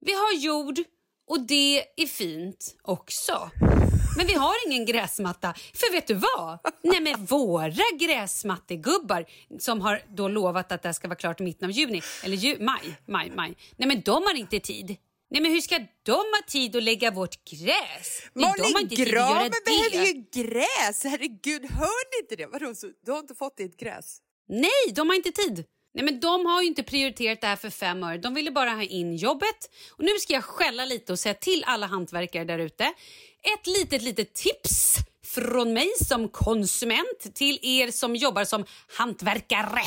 [0.00, 0.78] Vi har jord
[1.28, 3.50] och det är fint också.
[4.16, 5.54] Men vi har ingen gräsmatta.
[5.74, 6.58] För vet du vad?
[6.82, 9.24] Nej men våra gräsmattegubbar
[9.58, 12.36] som har då lovat att det här ska vara klart i mitten av juni, eller
[12.36, 13.56] ju, maj, maj, maj.
[13.76, 14.96] Nej men de har inte tid.
[15.30, 18.22] Nej men hur ska de ha tid att lägga vårt gräs?
[18.34, 21.04] Malin Gramen behöver ju gräs!
[21.04, 22.46] Herregud, hör ni inte det?
[22.46, 24.18] Vadå, så, du har inte fått ditt gräs?
[24.48, 25.64] Nej, de har inte tid.
[25.94, 28.18] Nej, men De har ju inte prioriterat det här för fem år.
[28.18, 29.70] De ville bara ha in jobbet.
[29.90, 32.92] Och Nu ska jag skälla lite och säga till alla hantverkare där ute.
[33.42, 38.64] Ett litet, litet tips från mig som konsument till er som jobbar som
[38.98, 39.82] hantverkare.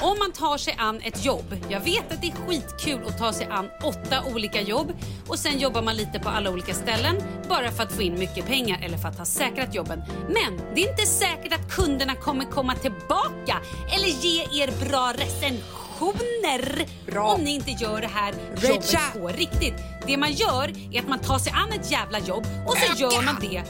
[0.00, 3.32] Om man tar sig an ett jobb, jag vet att det är skitkul att ta
[3.32, 4.92] sig an åtta olika jobb
[5.28, 7.16] och sen jobbar man lite på alla olika ställen
[7.48, 10.02] bara för att få in mycket pengar eller för att ha säkrat jobben.
[10.28, 13.60] Men det är inte säkert att kunderna kommer komma tillbaka
[13.94, 17.24] eller ge er bra recension recensioner Bra.
[17.34, 19.00] om ni inte gör det här jobbet Recha.
[19.20, 19.74] på riktigt.
[20.06, 23.22] Det man gör är att man tar sig an ett jävla jobb och så gör
[23.22, 23.62] man det.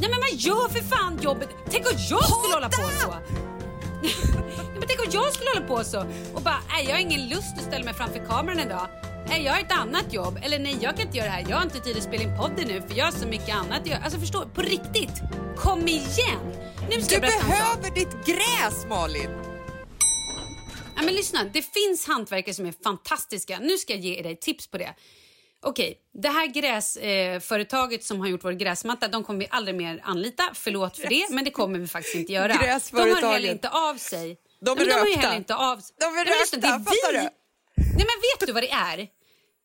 [0.00, 1.48] Nej men man gör för fan jobbet.
[1.70, 3.14] Tänk om jag skulle hålla på så.
[4.78, 6.00] Men tänk om jag skulle hålla på så
[6.34, 8.88] och bara, nej jag har ingen lust att ställa mig framför kameran idag.
[9.28, 10.38] Nej, jag har ett annat jobb.
[10.42, 11.46] Eller nej, jag kan inte göra det här.
[11.48, 13.80] Jag har inte tid att spela in podden nu för jag har så mycket annat
[13.80, 14.00] att göra.
[14.04, 15.22] Alltså förstå, på riktigt.
[15.56, 16.38] Kom igen.
[16.90, 19.30] Nu ska Du jag berätta behöver ditt gräs, Malin!
[20.96, 23.58] Ja, men lyssna, det finns hantverkare som är fantastiska.
[23.58, 24.94] Nu ska jag ge dig tips på det.
[25.62, 30.00] Okej, det här gräsföretaget eh, som har gjort vår gräsmatta, de kommer vi aldrig mer
[30.04, 30.42] anlita.
[30.54, 32.48] Förlåt för det, men det kommer vi faktiskt inte göra.
[32.48, 33.24] De hör Gräsföretaget.
[33.24, 34.36] heller inte av sig.
[34.60, 35.20] De är Nej, men de rökta.
[35.20, 35.96] heller inte av sig.
[35.98, 37.18] De är men lyssna, det är rökta, fattar vi.
[37.18, 37.24] du?
[37.76, 38.06] Nej, men
[38.40, 39.08] vet du vad det är?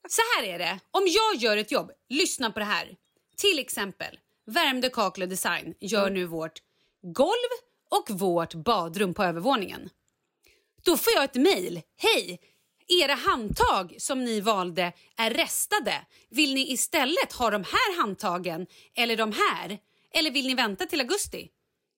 [0.09, 0.79] Så här är det.
[0.91, 2.95] Om jag gör ett jobb, lyssna på det här.
[3.37, 6.61] Till exempel, Värmdö Kakel och Design gör nu vårt
[7.01, 7.51] golv
[7.89, 9.89] och vårt badrum på övervåningen.
[10.85, 11.81] Då får jag ett mejl.
[11.97, 12.39] Hej!
[13.03, 15.93] Era handtag som ni valde är restade.
[16.29, 19.79] Vill ni istället ha de här handtagen eller de här?
[20.13, 21.47] Eller vill ni vänta till augusti?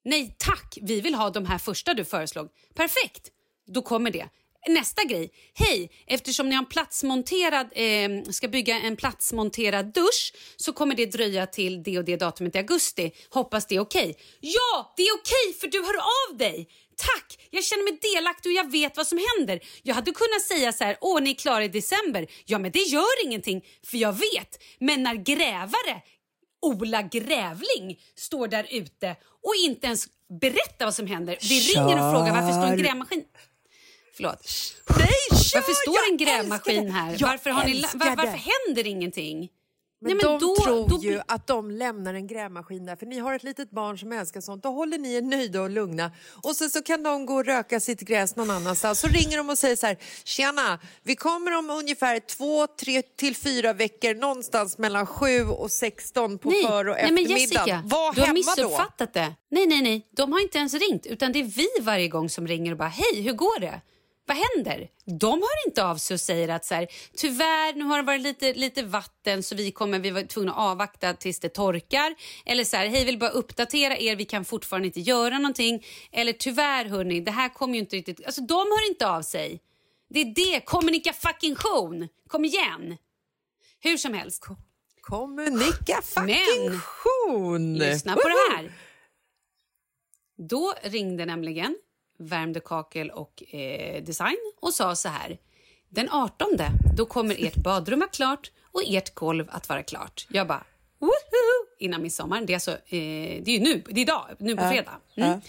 [0.06, 2.50] Nej tack, vi vill ha de här första du föreslog.
[2.76, 3.30] Perfekt,
[3.68, 4.30] då kommer det.
[4.68, 5.32] Nästa grej.
[5.54, 11.06] Hej, eftersom ni har en platsmonterad, eh, ska bygga en platsmonterad dusch så kommer det
[11.06, 13.12] dröja till det och det datumet i augusti.
[13.30, 14.18] Hoppas det är okej.
[14.40, 16.70] Ja, det är okej för du hör av dig.
[17.00, 17.48] Tack!
[17.50, 19.60] Jag känner mig delaktig och jag vet vad som händer.
[19.84, 22.28] Jag hade kunnat säga så här, åh ni är klara i december.
[22.46, 24.64] Ja men det gör ingenting för jag vet.
[24.80, 26.02] Men när grävare
[26.62, 30.08] Ola Grävling står där ute och inte ens
[30.42, 31.38] berättar vad som händer.
[31.42, 33.24] Vi ringer och frågar varför står en grävmaskin...
[34.16, 34.48] Förlåt.
[34.98, 35.60] Nej, kör!
[35.60, 37.18] Varför står en grävmaskin här?
[37.20, 39.50] Varför, har ni, var, varför händer ingenting?
[40.02, 43.20] Men, Nej, de då- tror då- ju att de lämnar en grävmaskin där för ni
[43.20, 44.64] har ett litet barn som älskar sånt.
[44.64, 46.12] Då håller ni er nöjda och lugna
[46.44, 49.00] och så, så kan de gå och röka sitt gräs någon annanstans.
[49.00, 53.36] Så ringer de och säger så här, tjena, vi kommer om ungefär två, tre till
[53.36, 57.24] fyra veckor någonstans mellan sju och 16 på Nej, för och nej men.
[57.24, 58.64] Jessica, Var du har hemma då.
[58.64, 59.34] missuppfattat det.
[59.52, 60.08] Nej, nej, nej.
[60.16, 62.88] De har inte ens ringt, utan det är vi varje gång som ringer och bara
[62.90, 63.82] hej, hur går det?
[64.30, 64.90] Vad händer?
[65.06, 68.22] De hör inte av sig och säger att så här, tyvärr, nu har det varit
[68.22, 72.16] lite, lite vatten så vi kommer vi var tvungna att avvakta tills det torkar.
[72.46, 75.86] Eller så här, hej, vill bara uppdatera er, vi kan fortfarande inte göra någonting.
[76.12, 78.26] Eller tyvärr, hörni, det här kommer ju inte riktigt...
[78.26, 79.62] Alltså, de hör inte av sig.
[80.10, 82.08] Det är det, kommunikation.
[82.28, 82.98] Kom igen.
[83.80, 84.46] Hur som helst.
[85.02, 87.78] Kommunikation!
[87.78, 88.72] Lyssna på det här.
[90.38, 91.76] Då ringde nämligen
[92.20, 95.38] Värmdö Kakel och eh, Design och sa så här.
[95.90, 96.48] den 18
[96.98, 100.28] då kommer ert badrum vara klart och ert golv att vara klart.
[100.30, 100.64] Jag bara,
[101.00, 101.12] woho!
[101.80, 102.42] Innan midsommar.
[102.42, 105.00] Det är, alltså, eh, det är ju nu, det är idag, nu på fredag.
[105.16, 105.42] Mm.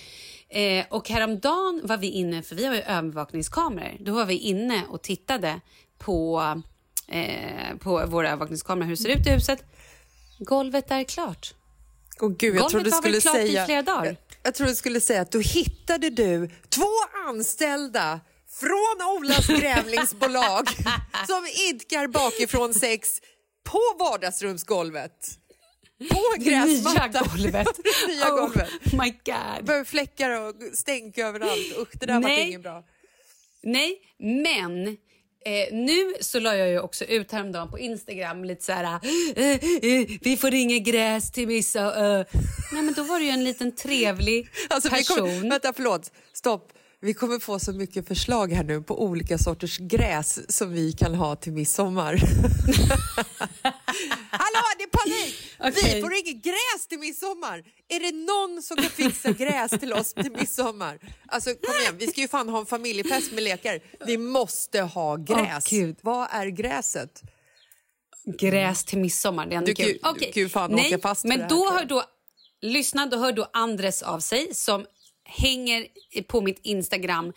[0.49, 4.83] Eh, och häromdagen var vi inne, för vi har ju övervakningskameror, då var vi inne
[4.89, 5.61] och tittade
[5.99, 6.43] på,
[7.09, 9.64] eh, på våra övervakningskameror, hur det ser ut i huset.
[10.39, 11.55] Golvet är klart.
[12.21, 13.66] Åh gud, jag Golvet trodde du var väl skulle klart i säga...
[13.66, 14.16] flera dagar?
[14.43, 16.88] Jag, trodde du skulle säga att då hittade du två
[17.28, 18.20] anställda
[18.51, 20.68] från Olas grävlingsbolag
[21.26, 23.20] som idkar bakifrån sex
[23.64, 25.12] på vardagsrumsgolvet.
[26.11, 27.24] På gräsmattan.
[27.36, 27.68] Nya golvet.
[28.09, 28.68] Nya golvet.
[28.93, 29.64] Oh my god.
[29.64, 31.78] Behöver fläckar och stänk överallt.
[31.78, 32.49] Usch, det där var Nej.
[32.49, 32.84] inget bra.
[33.62, 34.97] Nej, men
[35.45, 39.01] eh, nu så la jag ju också ut häromdagen på Instagram lite så här...
[39.36, 41.80] Eh, eh, vi får inget gräs till vissa...
[41.80, 42.26] Eh.
[42.72, 45.16] Nej, men då var det ju en liten trevlig Alltså, person.
[45.16, 46.12] kommer, vänta, förlåt.
[46.32, 46.72] Stopp.
[47.03, 51.14] Vi kommer få så mycket förslag här nu på olika sorters gräs som vi kan
[51.14, 52.12] ha till midsommar.
[54.30, 55.34] Hallå, det är panik!
[55.59, 55.94] Okej.
[55.94, 57.64] Vi får inget gräs till midsommar.
[57.88, 60.98] Är det någon som kan fixa gräs till oss till midsommar?
[61.26, 63.80] Alltså kom igen, vi ska ju fan ha en familjefest med lekar.
[64.07, 65.70] Vi måste ha gräs.
[65.70, 65.96] Gud.
[66.03, 67.22] Vad är gräset?
[68.38, 69.98] Gräs till midsommar, det är ändå Du kul.
[70.14, 72.05] du kan ju fan Nej, åka fast men då hör då...
[72.62, 74.86] Lyssna, då hör då Andres av sig som
[75.31, 75.87] hänger
[76.22, 77.33] på mitt Instagram.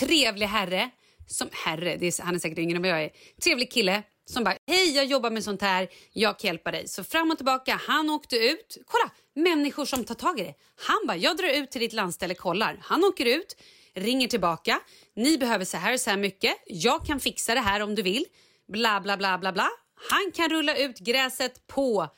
[0.00, 0.90] Trevlig herre.
[1.26, 3.10] Som, herre, det är, han är säkert yngre än vad jag är.
[3.42, 6.88] Trevlig kille som bara, hej jag jobbar med sånt här, jag kan hjälpa dig.
[6.88, 8.78] Så fram och tillbaka, han åkte ut.
[8.86, 10.54] Kolla, människor som tar tag i det.
[10.76, 12.78] Han bara, jag drar ut till ditt landställe, kollar.
[12.82, 13.56] Han åker ut,
[13.94, 14.80] ringer tillbaka.
[15.16, 16.56] Ni behöver så här och så här mycket.
[16.66, 18.24] Jag kan fixa det här om du vill.
[18.68, 19.68] Bla, bla, bla, bla, bla.
[20.10, 22.08] Han kan rulla ut gräset på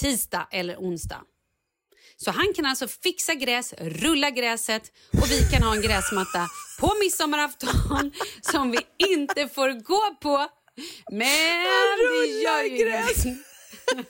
[0.00, 1.22] tisdag eller onsdag.
[2.24, 4.82] Så han kan alltså fixa gräs, rulla gräset
[5.22, 6.48] och vi kan ha en gräsmatta
[6.80, 8.12] på midsommarafton
[8.52, 10.48] som vi inte får gå på.
[11.10, 11.66] Men
[11.98, 13.24] det gör ju gräs.
[13.24, 13.44] ingenting.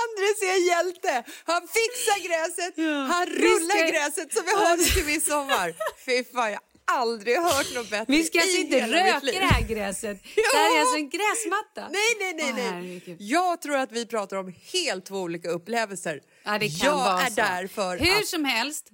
[0.00, 1.24] Andres är hjälte.
[1.44, 2.74] Han fixar gräset,
[3.12, 5.74] han Vi rullar gräset så vi har det till midsommar.
[6.04, 6.60] Fy fan, jag
[6.92, 10.22] aldrig hört något bättre Vi ska alltså inte röka det här gräset.
[10.34, 11.88] Det här är alltså en gräsmatta.
[11.92, 12.72] Nej, nej, nej.
[13.06, 13.16] Nej.
[13.18, 16.20] Jag tror att vi pratar om helt två olika upplevelser.
[16.44, 17.34] Ja, det kan jag vara är så.
[17.34, 18.88] där för Hur att som helst,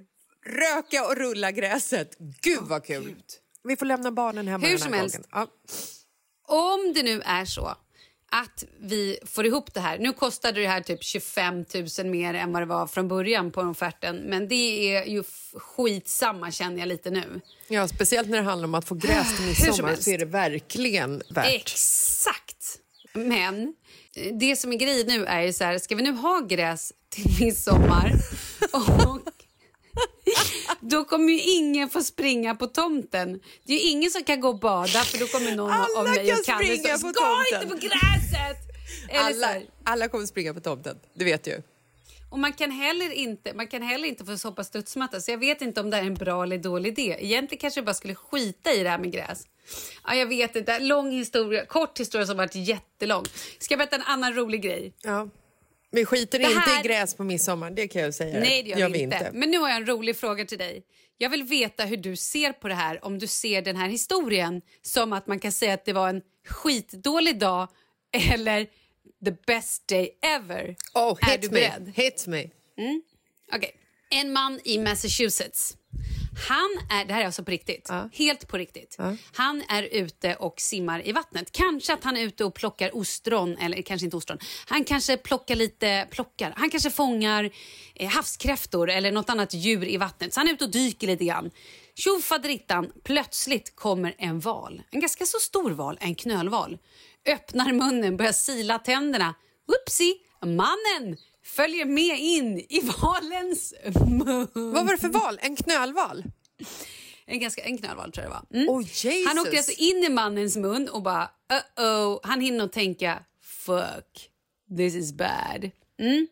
[0.47, 2.17] röka och rulla gräset.
[2.41, 3.15] Gud vad kul.
[3.65, 5.01] Vi får lämna barnen hemma Hur den här som gången.
[5.03, 5.29] helst.
[5.33, 5.47] Ja.
[6.49, 7.75] om det nu är så
[8.31, 9.99] att vi får ihop det här.
[9.99, 11.65] Nu kostade det här typ 25
[11.99, 14.17] 000 mer än vad det var från början på offerten.
[14.17, 15.23] Men det är ju
[15.55, 17.41] skitsamma känner jag lite nu.
[17.69, 21.23] ja, speciellt när det handlar om att få gräs till midsommar så är det verkligen
[21.31, 21.55] värt.
[21.55, 22.79] Exakt!
[23.13, 23.75] Men
[24.17, 26.93] eh, det som är grejen nu är ju så här, ska vi nu ha gräs
[27.09, 28.13] till midsommar
[28.73, 29.21] och
[30.89, 33.41] då kommer ju ingen få springa på tomten.
[33.65, 36.29] Det är ingen som kan gå och bada för då kommer någon Alla av mig
[36.29, 38.57] kan och Kalle springa stå, på tomten." inte på gräset!
[39.11, 41.63] Så Alla, alla kommer springa på tomten, det vet du ju.
[42.31, 45.63] Och man kan heller inte, man kan heller inte få hoppa studsmatta så jag vet
[45.63, 47.17] inte om det är en bra eller dålig idé.
[47.21, 49.47] Egentligen kanske jag bara skulle skita i det här med gräs.
[50.05, 50.79] Ja, jag vet inte.
[50.79, 53.25] Lång historia, kort historia som varit jättelång.
[53.59, 54.93] Ska jag berätta en annan rolig grej?
[55.03, 55.29] Ja.
[55.97, 58.41] Vi skiter Det inte här- i gräs på midsommar, det kan jag säga.
[58.41, 59.31] Nej, det gör, vi inte.
[59.33, 60.83] Men nu har jag en rolig fråga till dig.
[61.19, 64.63] Jag vill veta hur du ser på det här, om du ser den här historien
[64.83, 67.69] som att man kan säga att det var en skitdålig dag
[68.31, 68.65] eller
[69.25, 70.77] the best day ever.
[70.95, 71.93] Oh, är hit du me.
[71.95, 72.45] Hit me.
[73.55, 73.71] Okej.
[74.11, 75.77] En man i Massachusetts.
[76.49, 77.91] Han är, det här är alltså på riktigt.
[78.13, 78.97] Helt på riktigt.
[79.33, 81.53] Han är ute och simmar i vattnet.
[81.53, 84.39] Kanske att han är ute och plockar ostron, eller kanske inte ostron.
[84.67, 86.53] Han kanske plockar lite, plockar.
[86.57, 87.51] Han kanske fångar
[87.95, 90.35] eh, havskräftor eller något annat djur i vattnet.
[90.35, 91.51] Så han är ute och dyker lite grann.
[91.95, 94.83] Tjofaderittan, plötsligt kommer en val.
[94.91, 96.79] En ganska så stor val, en knölval.
[97.27, 99.35] Öppnar munnen, börjar sila tänderna.
[99.83, 101.17] Upsi, mannen
[101.47, 103.75] följer med in i valens
[104.07, 104.49] mun.
[104.55, 105.39] Vad var det för val?
[105.43, 106.25] En knölval?
[107.27, 108.61] En, ganska, en knölval tror jag det var.
[108.61, 108.69] Mm.
[108.69, 109.29] Oh.
[109.29, 111.31] Han åker alltså in i mannens mun och bara
[111.77, 112.21] uh-oh.
[112.23, 114.31] Han hinner tänka fuck,
[114.77, 115.71] this is bad.
[115.99, 116.27] Mm.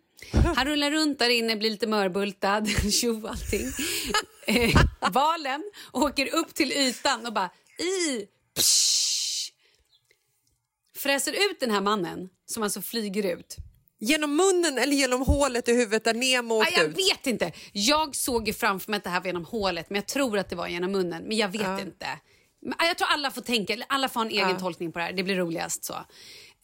[0.57, 3.73] Han rullar runt där inne, blir lite mörbultad, tjo allting.
[4.47, 5.62] Eh, valen
[5.93, 9.53] åker upp till ytan och bara i, psh,
[10.97, 13.57] fräser ut den här mannen som alltså flyger ut.
[14.05, 16.97] Genom munnen eller genom hålet i huvudet där Nemo åkte jag ut?
[16.99, 17.53] vet inte.
[17.73, 20.49] Jag såg ju framför mig att det här var genom hålet, men jag tror att
[20.51, 21.23] det var genom munnen.
[21.23, 22.07] Men jag vet inte.
[22.63, 25.13] Men, ah, Jag tror alla får tänka, alla får en egen tolkning på det här.
[25.13, 25.95] Det blir roligast så.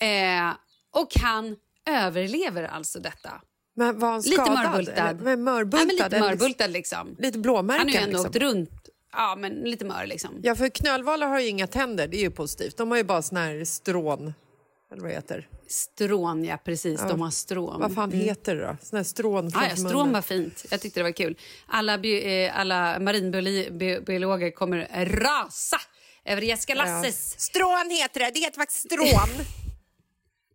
[0.04, 0.50] Eh,
[0.96, 1.56] och han
[1.88, 3.30] överlever alltså detta.
[3.76, 4.54] Men var han Lite skadad?
[4.54, 4.92] mörbultad.
[5.08, 5.80] Eller, men mörbultad?
[5.80, 7.16] Ja, men lite mörbultad liksom.
[7.18, 8.26] Lite blåmärken Han har ju ändå liksom.
[8.30, 8.88] åkt runt.
[9.12, 10.30] ja, men lite mör liksom.
[10.42, 12.76] Ja, för knölvalar har ju inga tänder, det är ju positivt.
[12.76, 14.34] De har ju bara sån här strån,
[14.92, 15.48] eller vad det heter.
[15.68, 17.00] Strån, ja precis.
[17.00, 17.80] De har strån.
[17.80, 18.76] Vad fan heter det då?
[18.82, 20.12] Sån här strån Ah, ja, strån munnen.
[20.12, 20.64] var fint.
[20.70, 21.36] Jag tyckte det var kul.
[21.66, 25.76] Alla, bi- eh, alla marinbiologer kommer rasa
[26.24, 27.40] över Jessica Lasses.
[27.40, 29.04] Strån heter det, det heter faktiskt strån.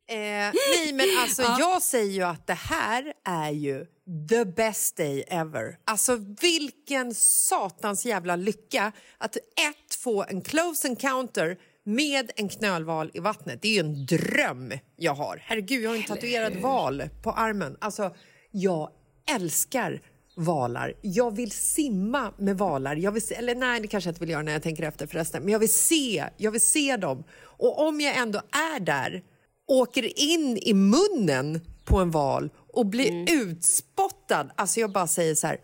[0.08, 3.86] eh, nej men alltså jag säger ju att det här är ju
[4.30, 5.78] the best day ever.
[5.86, 13.20] Alltså vilken satans jävla lycka att ett få en close encounter med en knölval i
[13.20, 13.62] vattnet.
[13.62, 15.42] Det är en dröm jag har.
[15.46, 17.78] Herregud, jag har en tatuerad val på armen.
[17.82, 18.16] Alltså,
[18.52, 18.90] jag
[19.36, 20.02] älskar
[20.36, 20.94] valar.
[21.02, 22.96] Jag vill simma med valar.
[22.96, 25.08] Jag vill se, eller nej, det kanske jag inte vill göra när jag tänker efter
[25.08, 25.44] förresten.
[25.44, 27.24] Men jag vill se, jag vill se dem.
[27.42, 28.42] Och om jag ändå
[28.76, 29.24] är där,
[29.68, 34.50] åker in i munnen på en val och blir utspottad.
[34.56, 35.58] Alltså jag bara säger så här,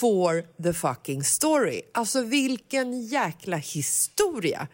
[0.00, 1.82] for the fucking story.
[1.94, 4.68] Alltså vilken jäkla historia.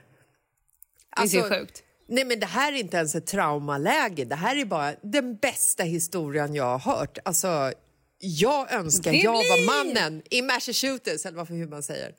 [1.17, 1.83] Det är Alltså, sjukt.
[2.09, 4.25] Nej men det här är inte ens ett traumaläge.
[4.25, 7.19] Det här är bara den bästa historien jag har hört.
[7.25, 7.73] Alltså,
[8.19, 12.15] jag önskar Det jag var mannen i Massachusetts, eller varför hur man säger.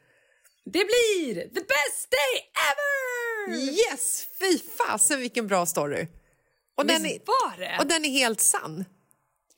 [0.66, 3.62] Det blir the best day ever!
[3.72, 4.28] Yes!
[4.40, 6.08] Fy fasen vilken bra story.
[6.78, 7.78] Och den, är, var det?
[7.80, 8.86] och den är helt sann.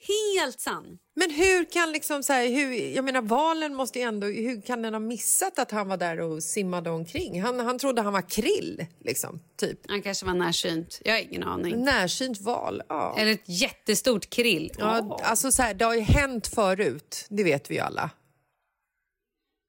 [0.07, 0.97] Helt sann.
[1.15, 4.93] Men hur kan liksom så här, hur, jag menar valen måste ändå, hur kan den
[4.93, 7.41] ha missat att han var där och simmade omkring?
[7.41, 9.79] Han, han trodde han var krill, liksom, typ.
[9.87, 11.01] Han kanske var närsynt.
[11.05, 11.83] Jag har ingen aning.
[11.83, 13.15] Närsynt val, ja.
[13.19, 14.71] Eller ett jättestort krill.
[14.77, 18.09] Ja, alltså så här, det har ju hänt förut, det vet vi ju alla.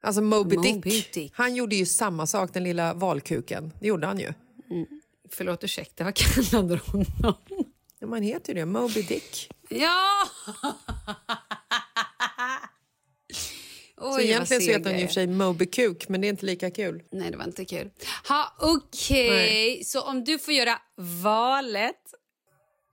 [0.02, 1.32] Alltså Moby Dick, Moby Dick.
[1.34, 3.72] han gjorde ju samma sak, den lilla valkuken.
[3.80, 4.32] Det gjorde han ju.
[5.30, 6.04] Förlåt, ursäkta.
[6.04, 7.34] Vad kallade du honom?
[8.06, 9.50] Ja, man heter ju det, Moby Dick.
[9.68, 10.28] Ja!
[13.98, 16.26] Så Oj, vad egentligen så heter ju i och för sig Moby Kuk, men det
[16.26, 17.02] är inte lika kul.
[17.12, 17.90] Nej, det var inte kul.
[18.28, 19.84] Ha, Okej, Nej.
[19.84, 20.78] så om du får göra
[21.22, 21.94] valet...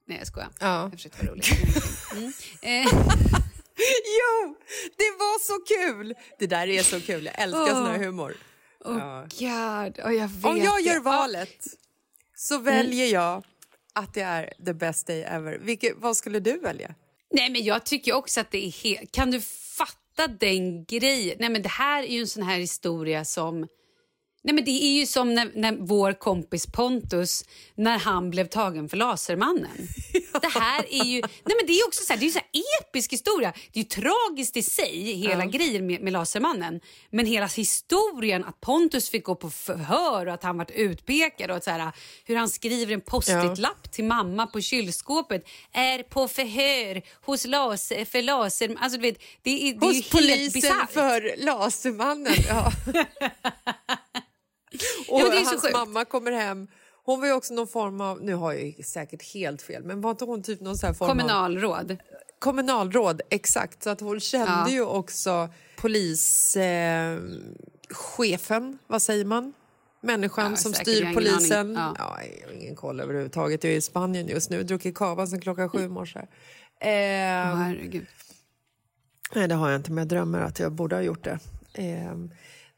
[0.08, 0.50] Nej, jag skojar.
[0.60, 0.82] Ja.
[0.84, 1.46] Jag försökte vara rolig.
[2.12, 2.34] Mm.
[2.62, 2.86] Eh,
[4.20, 4.56] Jo,
[4.98, 6.16] det var så kul!
[6.40, 8.38] Det där är så kul, jag älskar sån här humor.
[8.86, 11.68] oh God, oh, jag vet Om jag gör Ja, valet
[12.36, 13.44] så väljer jag
[13.94, 15.58] att det är the best day ever.
[15.58, 16.96] Vilke, vad skulle du välja?
[17.32, 19.12] Nej, men jag tycker också att det är helt...
[19.12, 19.42] Kan du
[19.78, 21.38] fatta den grejen?
[21.40, 23.68] Nej, men det här är ju en sån här historia som...
[24.46, 28.90] Nej, men det är ju som när, när vår kompis Pontus när han blev tagen
[28.90, 29.88] för Lasermannen.
[30.42, 31.22] Det här är ju...
[31.22, 32.40] Nej, men det är också så här, det är ju så
[32.82, 33.54] episk historia.
[33.74, 36.80] Det är ju tragiskt i sig, hela grejen med, med Lasermannen.
[37.10, 41.58] Men hela historien att Pontus fick gå på förhör och att han varit utpekad och
[41.58, 41.92] att så här,
[42.26, 45.48] hur han skriver en post-it-lapp till mamma på kylskåpet.
[45.72, 48.76] Är på förhör hos laser, för laser...
[48.80, 50.92] Alltså, du vet, det är, det är ju Hos helt polisen bisarrt.
[50.92, 52.34] för Lasermannen.
[52.48, 52.72] Ja.
[55.10, 55.74] och Ja, hans sjukt.
[55.74, 56.68] mamma kommer hem.
[57.06, 60.12] Hon var ju också någon form av, nu har jag säkert helt fel, men var
[60.12, 61.98] inte hon typ någon form av Kommunalråd.
[62.40, 63.22] kommunalråd?
[63.30, 64.70] Exakt, så att hon kände Ja.
[64.70, 67.34] ju också polischefen,
[68.70, 69.54] eh, vad säger man?
[70.02, 71.74] Människan Ja, som styr ingen polisen.
[71.74, 71.96] Ja.
[71.98, 72.18] Ja.
[72.40, 73.64] jag har ingen koll överhuvudtaget.
[73.64, 76.20] Jag är i Spanien just nu, druckit kava sen klockan sju i morse.
[76.20, 76.26] Eh,
[76.90, 78.06] Åh, herregud.
[79.36, 81.40] Nej, det har jag inte, men jag drömmer att jag borde ha gjort det.
[81.74, 82.32] Ehm,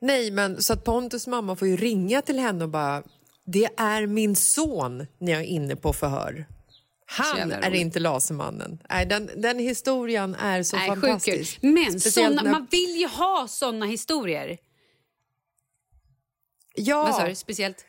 [0.06, 3.04] nej, men så att Pontus mamma får ju ringa till henne och bara
[3.46, 6.46] det är min son när jag är inne på förhör.
[7.08, 8.80] Han är inte Lasermannen.
[8.90, 11.62] Nej, den, den historien är så Nej, fantastisk.
[11.62, 11.72] kul.
[11.74, 14.58] Men såna, när- man vill ju ha såna historier.
[16.76, 17.36] Ja, Vad sa du?
[17.36, 17.86] Speciellt?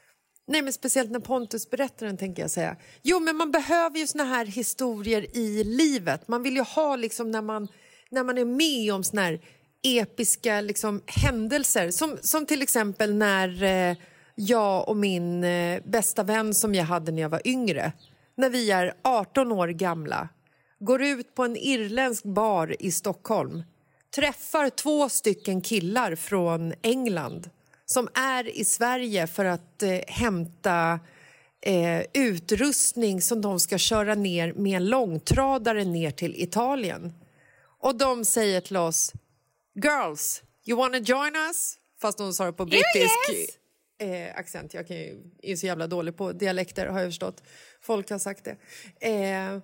[0.49, 2.77] Nej, men speciellt när Pontus berättar den, tänker jag säga.
[3.03, 6.29] Jo, men man behöver ju såna här historier i livet.
[6.29, 7.69] Man vill ju ha liksom när man,
[8.11, 9.41] när man är med om såna här
[9.87, 11.91] episka liksom, händelser.
[11.91, 13.97] Som, som till exempel när eh,
[14.35, 17.93] jag och min eh, bästa vän som jag hade när jag var yngre,
[18.35, 20.29] när vi är 18 år gamla,
[20.79, 23.63] går ut på en irländsk bar i Stockholm
[24.17, 27.51] träffar två stycken killar från England
[27.87, 31.01] som är i Sverige för att eh, hämta
[31.61, 37.13] eh, utrustning som de ska köra ner med en långtradare ner till Italien.
[37.81, 39.13] Och de säger till oss
[39.83, 41.79] Girls, you wanna join us?
[42.01, 43.59] Fast de sa det på brittisk
[43.99, 44.75] eh, accent.
[44.75, 47.43] Jag kan ju, är så jävla dålig på dialekter har jag förstått.
[47.83, 48.57] Folk har sagt det.
[49.09, 49.59] Eh,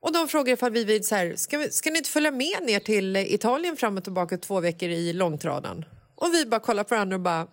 [0.00, 2.62] och de frågar ifall vi vill så här, ska, vi, ska ni inte följa med
[2.62, 5.84] ner till Italien fram och tillbaka två veckor i långtradaren?
[6.14, 7.42] Och vi bara kollar på varandra och bara,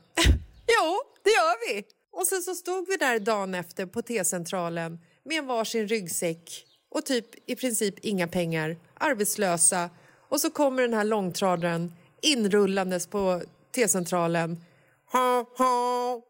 [0.68, 1.84] jo, det gör vi.
[2.12, 7.05] Och sen så stod vi där dagen efter på T-centralen med en varsin ryggsäck och
[7.05, 9.89] typ i princip inga pengar, arbetslösa.
[10.30, 13.41] Och så kommer den här långtradaren inrullandes på
[13.76, 14.63] T-centralen
[15.11, 16.22] ha, ha,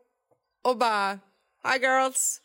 [0.61, 1.19] och bara
[1.63, 2.41] hi girls.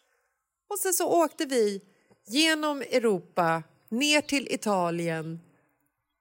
[0.70, 1.80] Och sen så åkte vi
[2.26, 5.40] genom Europa ner till Italien,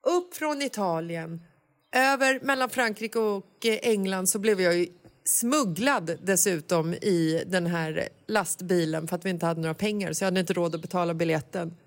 [0.08, 1.44] upp från Italien,
[1.92, 4.88] över mellan Frankrike och England så blev jag ju
[5.26, 10.28] smugglad dessutom i den här lastbilen för att vi inte hade några pengar så jag
[10.28, 11.78] hade inte råd att betala biljetten.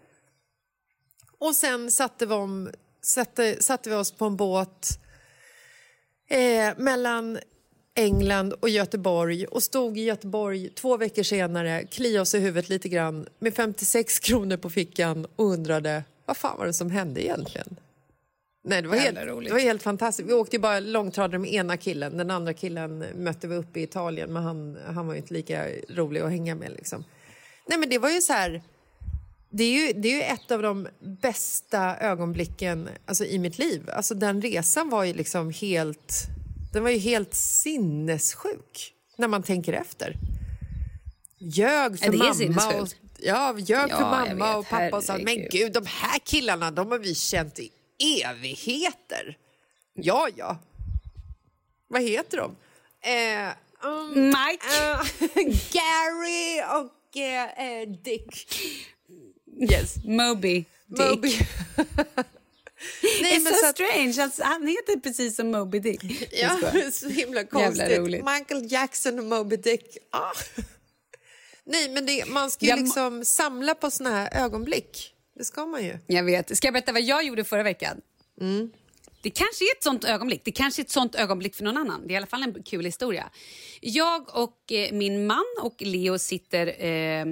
[1.38, 2.70] Och sen satte vi, om,
[3.02, 5.00] satte, satte vi oss på en båt
[6.28, 7.38] eh, mellan
[7.94, 12.88] England och Göteborg och stod i Göteborg två veckor senare, kliade oss i huvudet lite
[12.88, 17.76] grann med 56 kronor på fickan och undrade vad fan var det som hände egentligen?
[18.64, 20.28] Nej, det var, helt, det var helt fantastiskt.
[20.28, 22.16] Vi åkte bara långtradare med ena killen.
[22.16, 25.66] Den andra killen mötte vi upp i Italien men han, han var ju inte lika
[25.88, 26.70] rolig att hänga med.
[26.70, 27.04] Liksom.
[27.66, 28.62] Nej, men det var ju så här...
[29.50, 33.90] Det är ju, det är ju ett av de bästa ögonblicken alltså, i mitt liv.
[33.92, 36.14] Alltså, den resan var ju liksom helt...
[36.72, 40.16] Den var ju helt sinnessjuk när man tänker efter.
[41.38, 42.80] Ljög för mamma.
[42.82, 42.88] Och,
[43.18, 44.56] ja, ljög Ja, för mamma vet.
[44.56, 47.70] och pappa och sa men gud, de här killarna de har vi känt i
[48.24, 49.36] evigheter.
[49.94, 50.58] Ja, ja.
[51.88, 52.56] Vad heter de?
[53.10, 53.48] Eh,
[53.88, 54.66] um, Mike.
[54.80, 55.00] eh,
[55.72, 58.48] Gary och eh, eh, Dick.
[59.60, 59.94] Yes.
[60.04, 60.64] Moby.
[60.86, 60.98] Dick.
[60.98, 61.32] Moby.
[63.22, 64.22] Nej, It's men so så att- strange.
[64.22, 66.02] Alltså, han heter precis som Moby Dick.
[66.32, 68.00] Ja, Jag så himla konstigt.
[68.02, 69.96] Michael Jackson och Moby Dick.
[70.10, 70.32] Ah.
[71.64, 75.14] Nej, men det, man ska ju Ja, ma- liksom samla på såna här ögonblick.
[75.38, 75.98] Det ska man ju.
[76.06, 76.56] Jag vet.
[76.56, 78.00] Ska jag berätta vad jag gjorde förra veckan?
[79.22, 80.40] Det kanske är ett sånt ögonblick.
[80.44, 82.00] Det kanske är ett sånt ögonblick för någon annan.
[82.06, 83.30] Det är i alla fall en kul historia.
[83.80, 87.24] Jag och eh, min man och Leo sitter eh,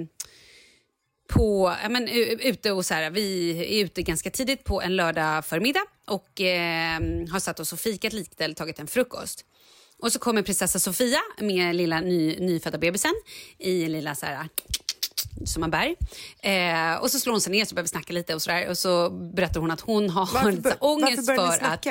[1.27, 3.49] på, ja, men, ute och så här, vi
[3.79, 6.99] är ute ganska tidigt på en lördag förmiddag och eh,
[7.31, 9.45] har satt oss och fikat lite eller tagit en frukost.
[9.99, 13.13] Och så kommer prinsessa Sofia med lilla ny, nyfödda bebisen
[13.57, 14.49] i en lilla så här,
[15.45, 15.95] som man bär.
[16.39, 18.69] Eh, och så slår hon sig ner så börjar vi snacka lite och sådär.
[18.69, 21.85] Och så berättar hon att hon har Varför, ångest varför för att...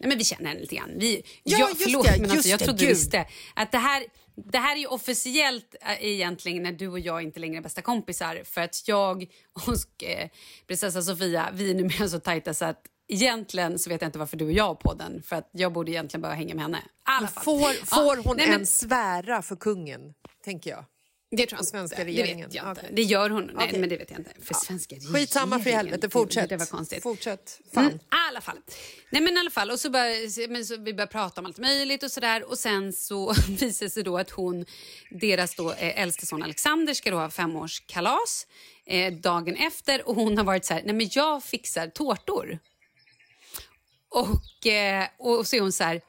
[0.00, 0.90] Nej, men vi känner henne lite grann.
[0.96, 4.02] Vi, Ja, jag, förlåt, det, men alltså, jag trodde du visste att det här,
[4.36, 7.82] det här är ju officiellt äh, egentligen när du och jag inte längre är bästa
[7.82, 8.42] kompisar.
[8.44, 10.28] För att jag och eh,
[10.66, 14.36] prinsessa Sofia, vi är numera så tajta så att egentligen så vet jag inte varför
[14.36, 15.22] du och jag har på den.
[15.22, 16.82] För att jag borde egentligen bara hänga med henne.
[17.02, 17.44] Alla fall.
[17.44, 20.14] Får, Ja, får hon nej, men- ens svära för kungen,
[20.44, 20.84] tänker jag?
[21.32, 22.04] Det tror jag svenska inte.
[22.04, 22.38] regeringen.
[22.38, 22.80] Det vet jag inte.
[22.80, 22.92] Okej.
[22.94, 23.50] Det gör hon.
[23.54, 23.80] Nej, Okej.
[23.80, 24.30] men det vet jag inte.
[24.42, 25.86] För svenska Skitsamma för regeringen.
[25.86, 26.48] helvete, fortsätt.
[26.48, 27.02] Det var konstigt.
[27.02, 27.60] Fortsätt.
[27.74, 27.84] Fan.
[27.84, 28.56] Mm, I alla fall.
[29.10, 29.70] Nej men i alla fall.
[29.70, 32.50] Och så börjar, men så vi börjar prata om allt möjligt och sådär.
[32.50, 34.66] Och sen så visar det sig då att hon,
[35.10, 38.46] deras då eh, äldste son Alexander ska då ha femårskalas
[38.86, 40.08] eh, dagen efter.
[40.08, 42.58] Och hon har varit så här, nej men jag fixar tårtor.
[44.08, 46.00] Och, eh, och så är hon så här,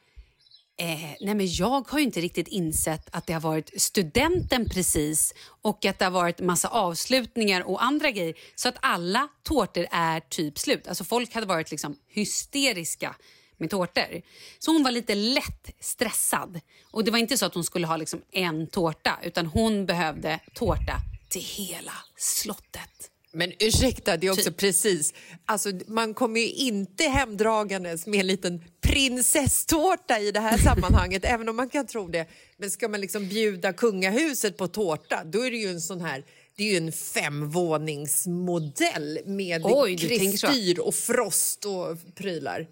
[0.82, 5.34] Eh, nej men jag har ju inte riktigt insett att det har varit studenten precis
[5.62, 10.20] och att det har varit massa avslutningar och andra grejer så att alla tårtor är
[10.20, 10.88] typ slut.
[10.88, 13.16] Alltså folk hade varit liksom hysteriska
[13.58, 14.22] med tårtor.
[14.60, 16.60] Så hon var lite lätt stressad.
[16.92, 20.40] Och det var inte så att hon skulle ha liksom en tårta utan hon behövde
[20.54, 20.96] tårta
[21.30, 23.11] till hela slottet.
[23.34, 25.14] Men ursäkta, det är också precis...
[25.46, 31.50] Alltså, man kommer ju inte hemdragandes med en liten prinsesstårta i det här sammanhanget, även
[31.50, 32.28] om man kan tro det.
[32.58, 36.26] Men ska man liksom bjuda kungahuset på tårta, då är det ju en sån här...
[36.56, 42.68] Det är ju en femvåningsmodell med Oj, kristyr och frost och prylar.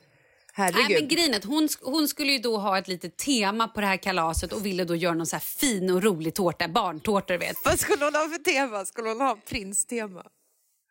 [0.53, 1.12] Herregud.
[1.12, 3.97] Nej, men att hon, hon skulle ju då ha ett litet tema på det här
[3.97, 7.57] kalaset och ville då göra någon så fin och rolig tårta, barntårtor vet.
[7.66, 8.86] Vad skulle hon ha för tema?
[8.86, 10.24] Skulle hon ha prinstema?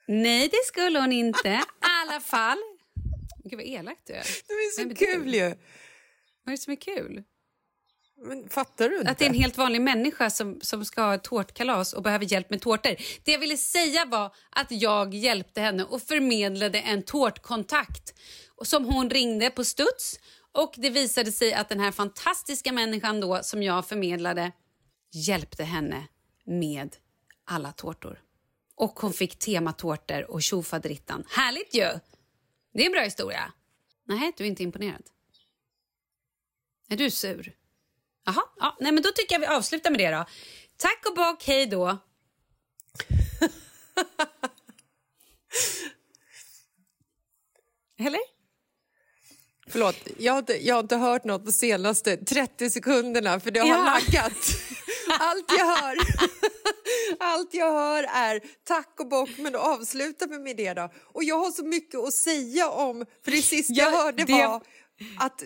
[0.08, 1.48] Nej, det skulle hon inte.
[1.48, 2.58] I alla fall.
[3.44, 4.24] Gud vad elakt du är.
[4.46, 5.48] Det är så Vem kul ju!
[6.44, 7.24] Vad är det som är kul?
[8.26, 9.10] Men fattar du inte?
[9.10, 12.32] Att det är en helt vanlig människa som, som ska ha ett tårtkalas och behöver
[12.32, 12.96] hjälp med tårtor.
[13.24, 18.14] Det jag ville säga var att jag hjälpte henne och förmedlade en tårtkontakt
[18.64, 20.18] som hon ringde på studs.
[20.52, 24.52] Och det visade sig att den här fantastiska människan då som jag förmedlade
[25.12, 26.08] hjälpte henne
[26.44, 26.96] med
[27.44, 28.18] alla tårtor.
[28.78, 31.24] Och hon fick tematårtor och tjofaderittan.
[31.30, 31.88] Härligt ju!
[32.74, 33.52] Det är en bra historia.
[34.04, 35.02] Nej, du är inte imponerad.
[36.88, 37.56] Är du sur?
[38.24, 40.24] Jaha, ja, nej men då tycker jag vi avslutar med det då.
[40.76, 41.98] Tack och bock, hej då.
[47.98, 48.20] Eller?
[49.66, 53.60] Förlåt, jag har, inte, jag har inte hört något de senaste 30 sekunderna för det
[53.60, 53.84] har Ja.
[53.84, 54.32] laggat.
[55.20, 55.96] Allt jag hör
[57.20, 60.90] Allt jag hör är tack och bock, men då avslutar vi med det då.
[61.14, 64.32] Och jag har så mycket att säga om, för det sista jag Ja, hörde det-
[64.46, 64.62] var
[65.18, 65.42] att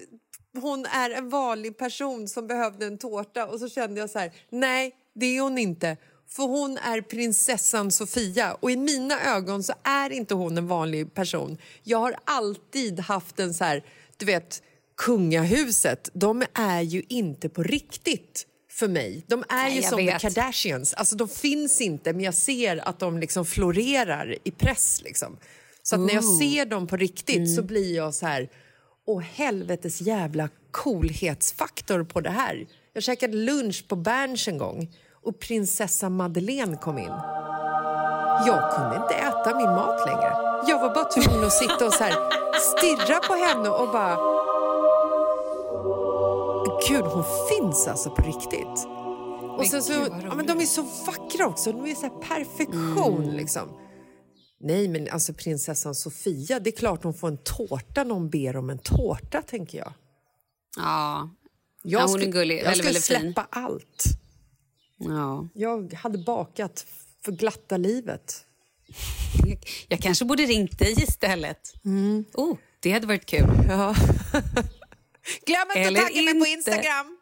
[0.60, 4.32] hon är en vanlig person som behövde en tårta och så kände jag så här,
[4.50, 5.96] nej det är hon inte.
[6.28, 11.14] För hon är prinsessan Sofia och i mina ögon så är inte hon en vanlig
[11.14, 11.58] person.
[11.82, 13.84] Jag har alltid haft en så här,
[14.16, 14.62] du vet,
[14.96, 19.24] kungahuset, de är ju inte på riktigt för mig.
[19.26, 20.20] De är Nej, ju som vet.
[20.20, 20.94] The Kardashians.
[20.94, 25.02] Alltså, de finns inte, men jag ser att de liksom florerar i press.
[25.04, 25.36] Liksom.
[25.82, 28.48] Så när jag ser dem på riktigt så blir jag så här...
[29.06, 32.66] Åh, helvetes jävla coolhetsfaktor på det här.
[32.92, 37.12] Jag käkade lunch på Berns en gång och prinsessa Madeleine kom in.
[38.46, 40.32] Jag kunde inte äta min mat längre.
[40.68, 42.12] Jag var bara tvungen att sitta och så här
[42.78, 44.41] stirra på henne och bara...
[46.88, 48.86] Gud, hon finns alltså på riktigt.
[49.58, 51.72] Och sen så, ja, men de är så vackra också.
[51.72, 53.30] De är så här perfektion.
[53.36, 53.68] Liksom.
[54.60, 58.56] Nej, men alltså prinsessan Sofia, det är klart hon får en tårta när hon ber
[58.56, 59.92] om en tårta, tänker jag.
[60.76, 61.30] Ja.
[61.82, 62.58] Jag Ja, hon är skulle- gullig.
[62.58, 63.20] Jag Väldigt, skulle väldigt fin.
[63.34, 64.04] släppa allt.
[64.98, 65.48] ja.
[65.54, 66.86] Jag hade bakat
[67.24, 68.44] för glatta livet.
[69.88, 71.72] Jag kanske borde ringt dig istället.
[72.34, 73.48] Oh, det hade varit kul.
[73.68, 73.94] Ja.
[75.46, 76.50] Glöm inte Eller att tagga mig på inte.
[76.50, 77.18] Instagram,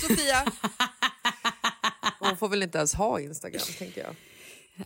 [0.00, 0.44] Sofia.
[2.18, 4.16] Hon får väl inte ens ha Instagram, tänker jag.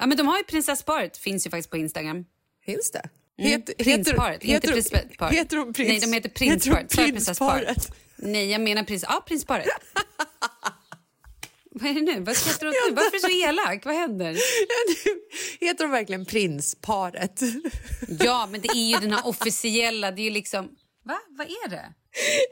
[0.00, 2.24] Ja, men de har ju prinsessparet, finns ju faktiskt på Instagram.
[2.64, 3.08] Finns det?
[3.38, 5.32] Mm, prinsparet, inte prinsparet.
[5.32, 6.90] heter de prins, Nej, de heter prinsparet.
[6.90, 7.66] Prinsessparet?
[7.66, 8.00] prinsparet?
[8.16, 9.04] Nej, jag menar prins...
[9.08, 9.66] Ja, prinsparet.
[11.70, 12.20] Vad är det nu?
[12.20, 12.94] Vad skrattar du åt nu?
[12.94, 13.84] Varför är du så elak?
[13.84, 14.36] Vad händer?
[15.60, 17.40] heter de verkligen prinsparet?
[18.20, 20.10] Ja, men det är ju den här officiella...
[20.10, 20.68] Det är ju liksom...
[21.04, 21.18] Va?
[21.28, 21.92] Vad är det?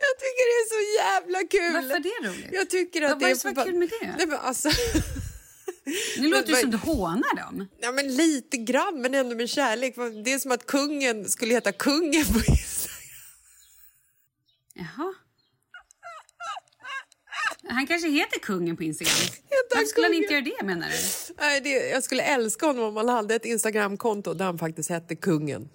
[0.00, 1.72] Jag tycker det är så jävla kul.
[1.72, 2.48] Varför är det roligt?
[2.52, 4.14] Jag tycker att Vad det är förba- kul med det?
[4.18, 4.68] Nej, men alltså...
[6.18, 7.68] Nu låter det som du hånar dem.
[7.80, 9.94] Ja, men lite grann, men ändå med kärlek.
[10.24, 12.98] Det är som att kungen skulle heta kungen på Instagram.
[14.74, 15.14] Jaha.
[17.68, 19.14] Han kanske heter kungen på Instagram.
[19.74, 21.34] Varför skulle han inte göra det menar du?
[21.40, 25.16] Nej, det, jag skulle älska honom om han hade ett Instagramkonto där han faktiskt hette
[25.16, 25.68] kungen.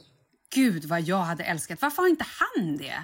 [0.53, 1.81] Gud vad jag hade älskat.
[1.81, 3.03] Varför har inte han det?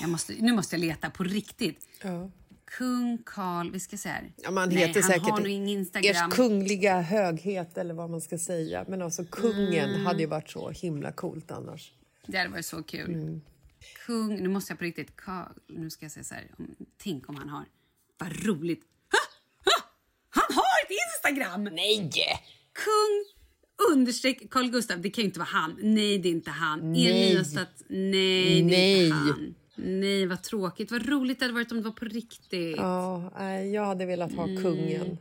[0.00, 1.88] Jag måste, nu måste jag leta på riktigt.
[2.02, 2.30] Ja.
[2.78, 4.32] Kung Karl, vi ska se här.
[4.36, 6.28] Ja, man Nej, heter han säkert har nog ingen Instagram.
[6.30, 8.84] Ers kungliga höghet eller vad man ska säga.
[8.88, 10.06] Men alltså kungen Mm.
[10.06, 11.92] hade ju varit så himla coolt annars.
[12.26, 13.14] Det hade varit så kul.
[13.14, 13.40] Mm.
[14.06, 15.16] Kung, nu måste jag på riktigt...
[15.16, 16.50] Karl, nu ska jag säga så här.
[16.58, 17.64] Om, tänk om han har...
[18.18, 18.82] Vad roligt.
[19.10, 19.18] Ha!
[19.70, 19.88] Ha!
[20.30, 21.64] Han har ett Instagram!
[21.64, 22.10] Nej!
[22.72, 23.24] Kung
[23.92, 25.00] understreck Carl Gustav.
[25.00, 25.78] Det kan ju inte vara han.
[25.82, 26.92] Nej, det är inte han.
[26.92, 27.06] Nej.
[27.06, 27.68] Er nya stat...
[27.88, 29.04] Nej, det är Nej.
[29.06, 29.54] inte han.
[29.76, 30.90] Nej, vad tråkigt.
[30.90, 32.76] Vad roligt det hade varit om det var på riktigt.
[32.76, 35.18] Ja, jag hade velat ha kungen.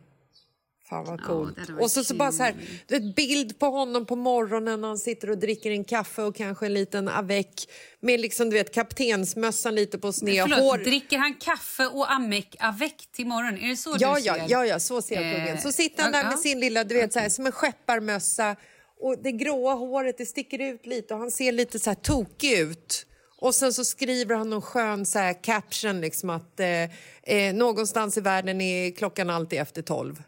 [0.89, 1.57] Fan vad coolt.
[1.57, 2.55] varit och så, så bara så här,
[2.87, 6.65] vet, bild på honom på morgonen när han sitter och dricker en kaffe och kanske
[6.65, 7.67] en liten avec
[7.99, 10.41] med liksom, du vet, kaptensmössan lite på sned.
[10.41, 10.77] Förlåt, hår.
[10.77, 13.57] dricker han kaffe och avec, avec till morgon?
[13.57, 14.45] Är det så Ja, du ja, ser?
[14.49, 15.61] ja, ja, så ser jag Eh, kungen.
[15.61, 16.37] Så sitter han där ja, med ja.
[16.37, 18.55] sin lilla, du vet, så här, som en skepparmössa
[18.99, 22.51] och det gråa håret det sticker ut lite och han ser lite så här tokig
[22.59, 23.05] ut.
[23.37, 26.83] Och sen så skriver han någon skön så här caption liksom att eh,
[27.23, 30.23] eh, någonstans i världen är klockan alltid efter tolv.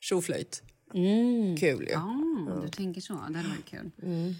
[0.00, 0.62] Tjoflöjt.
[1.60, 1.94] Kul ju.
[1.94, 3.12] Ah, Du tänker så.
[3.12, 3.90] Det hade varit kul.
[4.02, 4.34] Mm.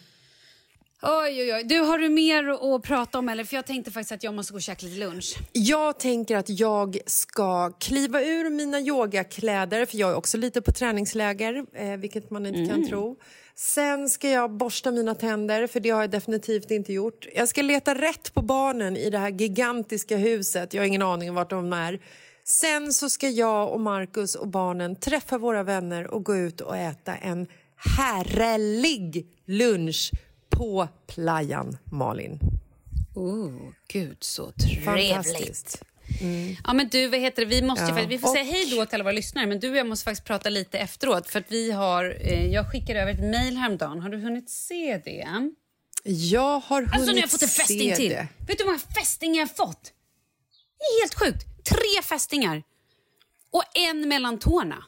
[1.04, 1.64] Oj, oj, oj.
[1.64, 3.28] Du, har du mer att prata om?
[3.28, 3.44] Eller?
[3.44, 5.36] För Jag tänkte faktiskt att jag måste gå och käka lite lunch.
[5.52, 10.72] Jag tänker att jag ska kliva ur mina yogakläder för jag är också lite på
[10.72, 13.16] träningsläger, eh, vilket man inte kan tro.
[13.54, 17.26] Sen ska jag borsta mina tänder, för det har jag definitivt inte gjort.
[17.34, 20.74] Jag ska leta rätt på barnen i det här gigantiska huset.
[20.74, 22.00] Jag har ingen aning om vart de är.
[22.44, 26.76] Sen så ska jag och Markus och barnen träffa våra vänner och gå ut och
[26.76, 27.46] äta en
[27.76, 30.10] härlig lunch
[30.50, 32.38] på playan, Malin.
[33.14, 33.52] Oh,
[33.88, 34.84] gud, så trevligt.
[34.84, 35.82] Fantastiskt.
[36.66, 37.48] Ja, men du, vad heter det?
[37.48, 38.06] Vi, måste Ja.
[38.08, 40.04] vi får Och- säga hej då till alla våra lyssnare, men du och jag måste
[40.04, 41.30] faktiskt prata lite efteråt.
[41.30, 44.00] För att vi har, eh, jag skickade över ett mejl häromdagen.
[44.00, 45.26] Har du hunnit se det?
[46.04, 48.10] Jag har hunnit Alltså nu har jag fått en fästing till.
[48.10, 48.28] det.
[48.48, 49.92] Vet du hur många fästingar jag har fått?
[50.78, 51.64] Det är helt sjukt.
[51.64, 52.62] Tre fästingar.
[53.50, 54.84] Och en mellan tårna.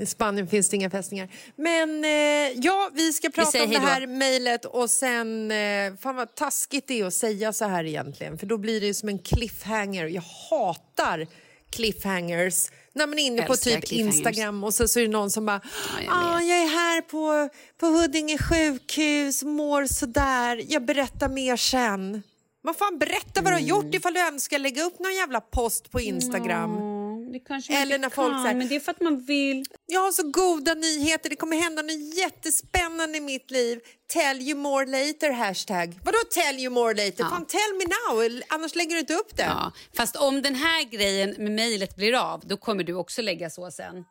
[0.00, 1.28] I Spanien finns det inga fästingar.
[1.56, 5.50] Men eh, ja, vi ska prata säger om det här mejlet och sen...
[5.50, 8.38] Eh, fan vad taskigt det är att säga så här egentligen.
[8.38, 10.06] För då blir det som en cliffhanger.
[10.06, 11.26] Jag hatar
[11.70, 12.68] cliffhangers.
[12.92, 13.92] När man är inne på typ.
[13.92, 15.60] Instagram och så, så är det någon som bara
[16.04, 17.48] jag ah, jag är här på,
[17.80, 20.64] på Huddinge sjukhus, mår sådär.
[20.68, 22.22] Jag berättar mer sen.
[22.64, 23.68] Man fan berätta vad du har Mm.
[23.68, 26.95] gjort ifall du ens ska lägga upp någon jävla post på Instagram.
[27.32, 29.24] Det kanske man Eller när folk kan, så här- men det är för att man
[29.24, 29.64] vill.
[29.86, 33.80] Jag har så goda nyheter, det kommer hända något jättespännande i mitt liv.
[34.08, 35.98] Tell you more later, hashtag.
[36.04, 37.14] Vadå tell you more later?
[37.24, 37.28] Ja.
[37.30, 39.42] Fan, tell me now, annars lägger du inte upp det.
[39.42, 43.50] Ja, fast om den här grejen med mejlet blir av, då kommer du också lägga
[43.50, 44.04] så sen.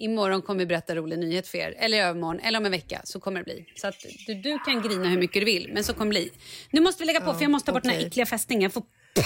[0.00, 1.74] Imorgon kommer vi berätta rolig nyhet för er.
[1.78, 3.00] Eller i övermorgon, eller om en vecka.
[3.04, 3.66] Så kommer det bli.
[3.76, 3.94] Så att
[4.26, 6.32] du, du kan grina hur mycket du vill, men så kommer det bli.
[6.70, 8.62] Nu måste vi lägga på, för jag måste ta bort den här äckliga fästningen.
[8.62, 8.82] Jag får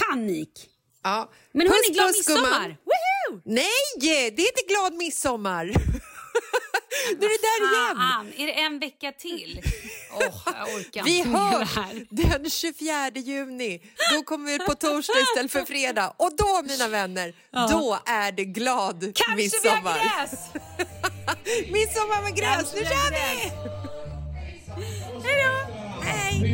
[0.09, 0.69] panik.
[1.03, 1.31] Ja.
[1.51, 2.59] Men hörni, glad puss, midsommar!
[2.61, 2.75] gumman.
[3.45, 3.67] Nej,
[3.99, 5.65] det är inte glad midsommar.
[7.19, 7.97] nu är det där igen.
[7.97, 9.61] Fan, är det en vecka till?
[10.13, 12.05] Åh, jag orkar Vi inte hörs här.
[12.09, 13.81] den 24 juni.
[14.11, 16.13] Då kommer vi ut på torsdag istället för fredag.
[16.17, 17.33] Och då, mina vänner,
[17.69, 19.93] då är det glad Kanske midsommar.
[19.93, 20.31] vi har gräs!
[21.71, 23.17] midsommar med gräs, nu Kanske kör vi
[25.23, 25.73] Hej då!
[26.01, 26.41] Hej!
[26.41, 26.53] Ej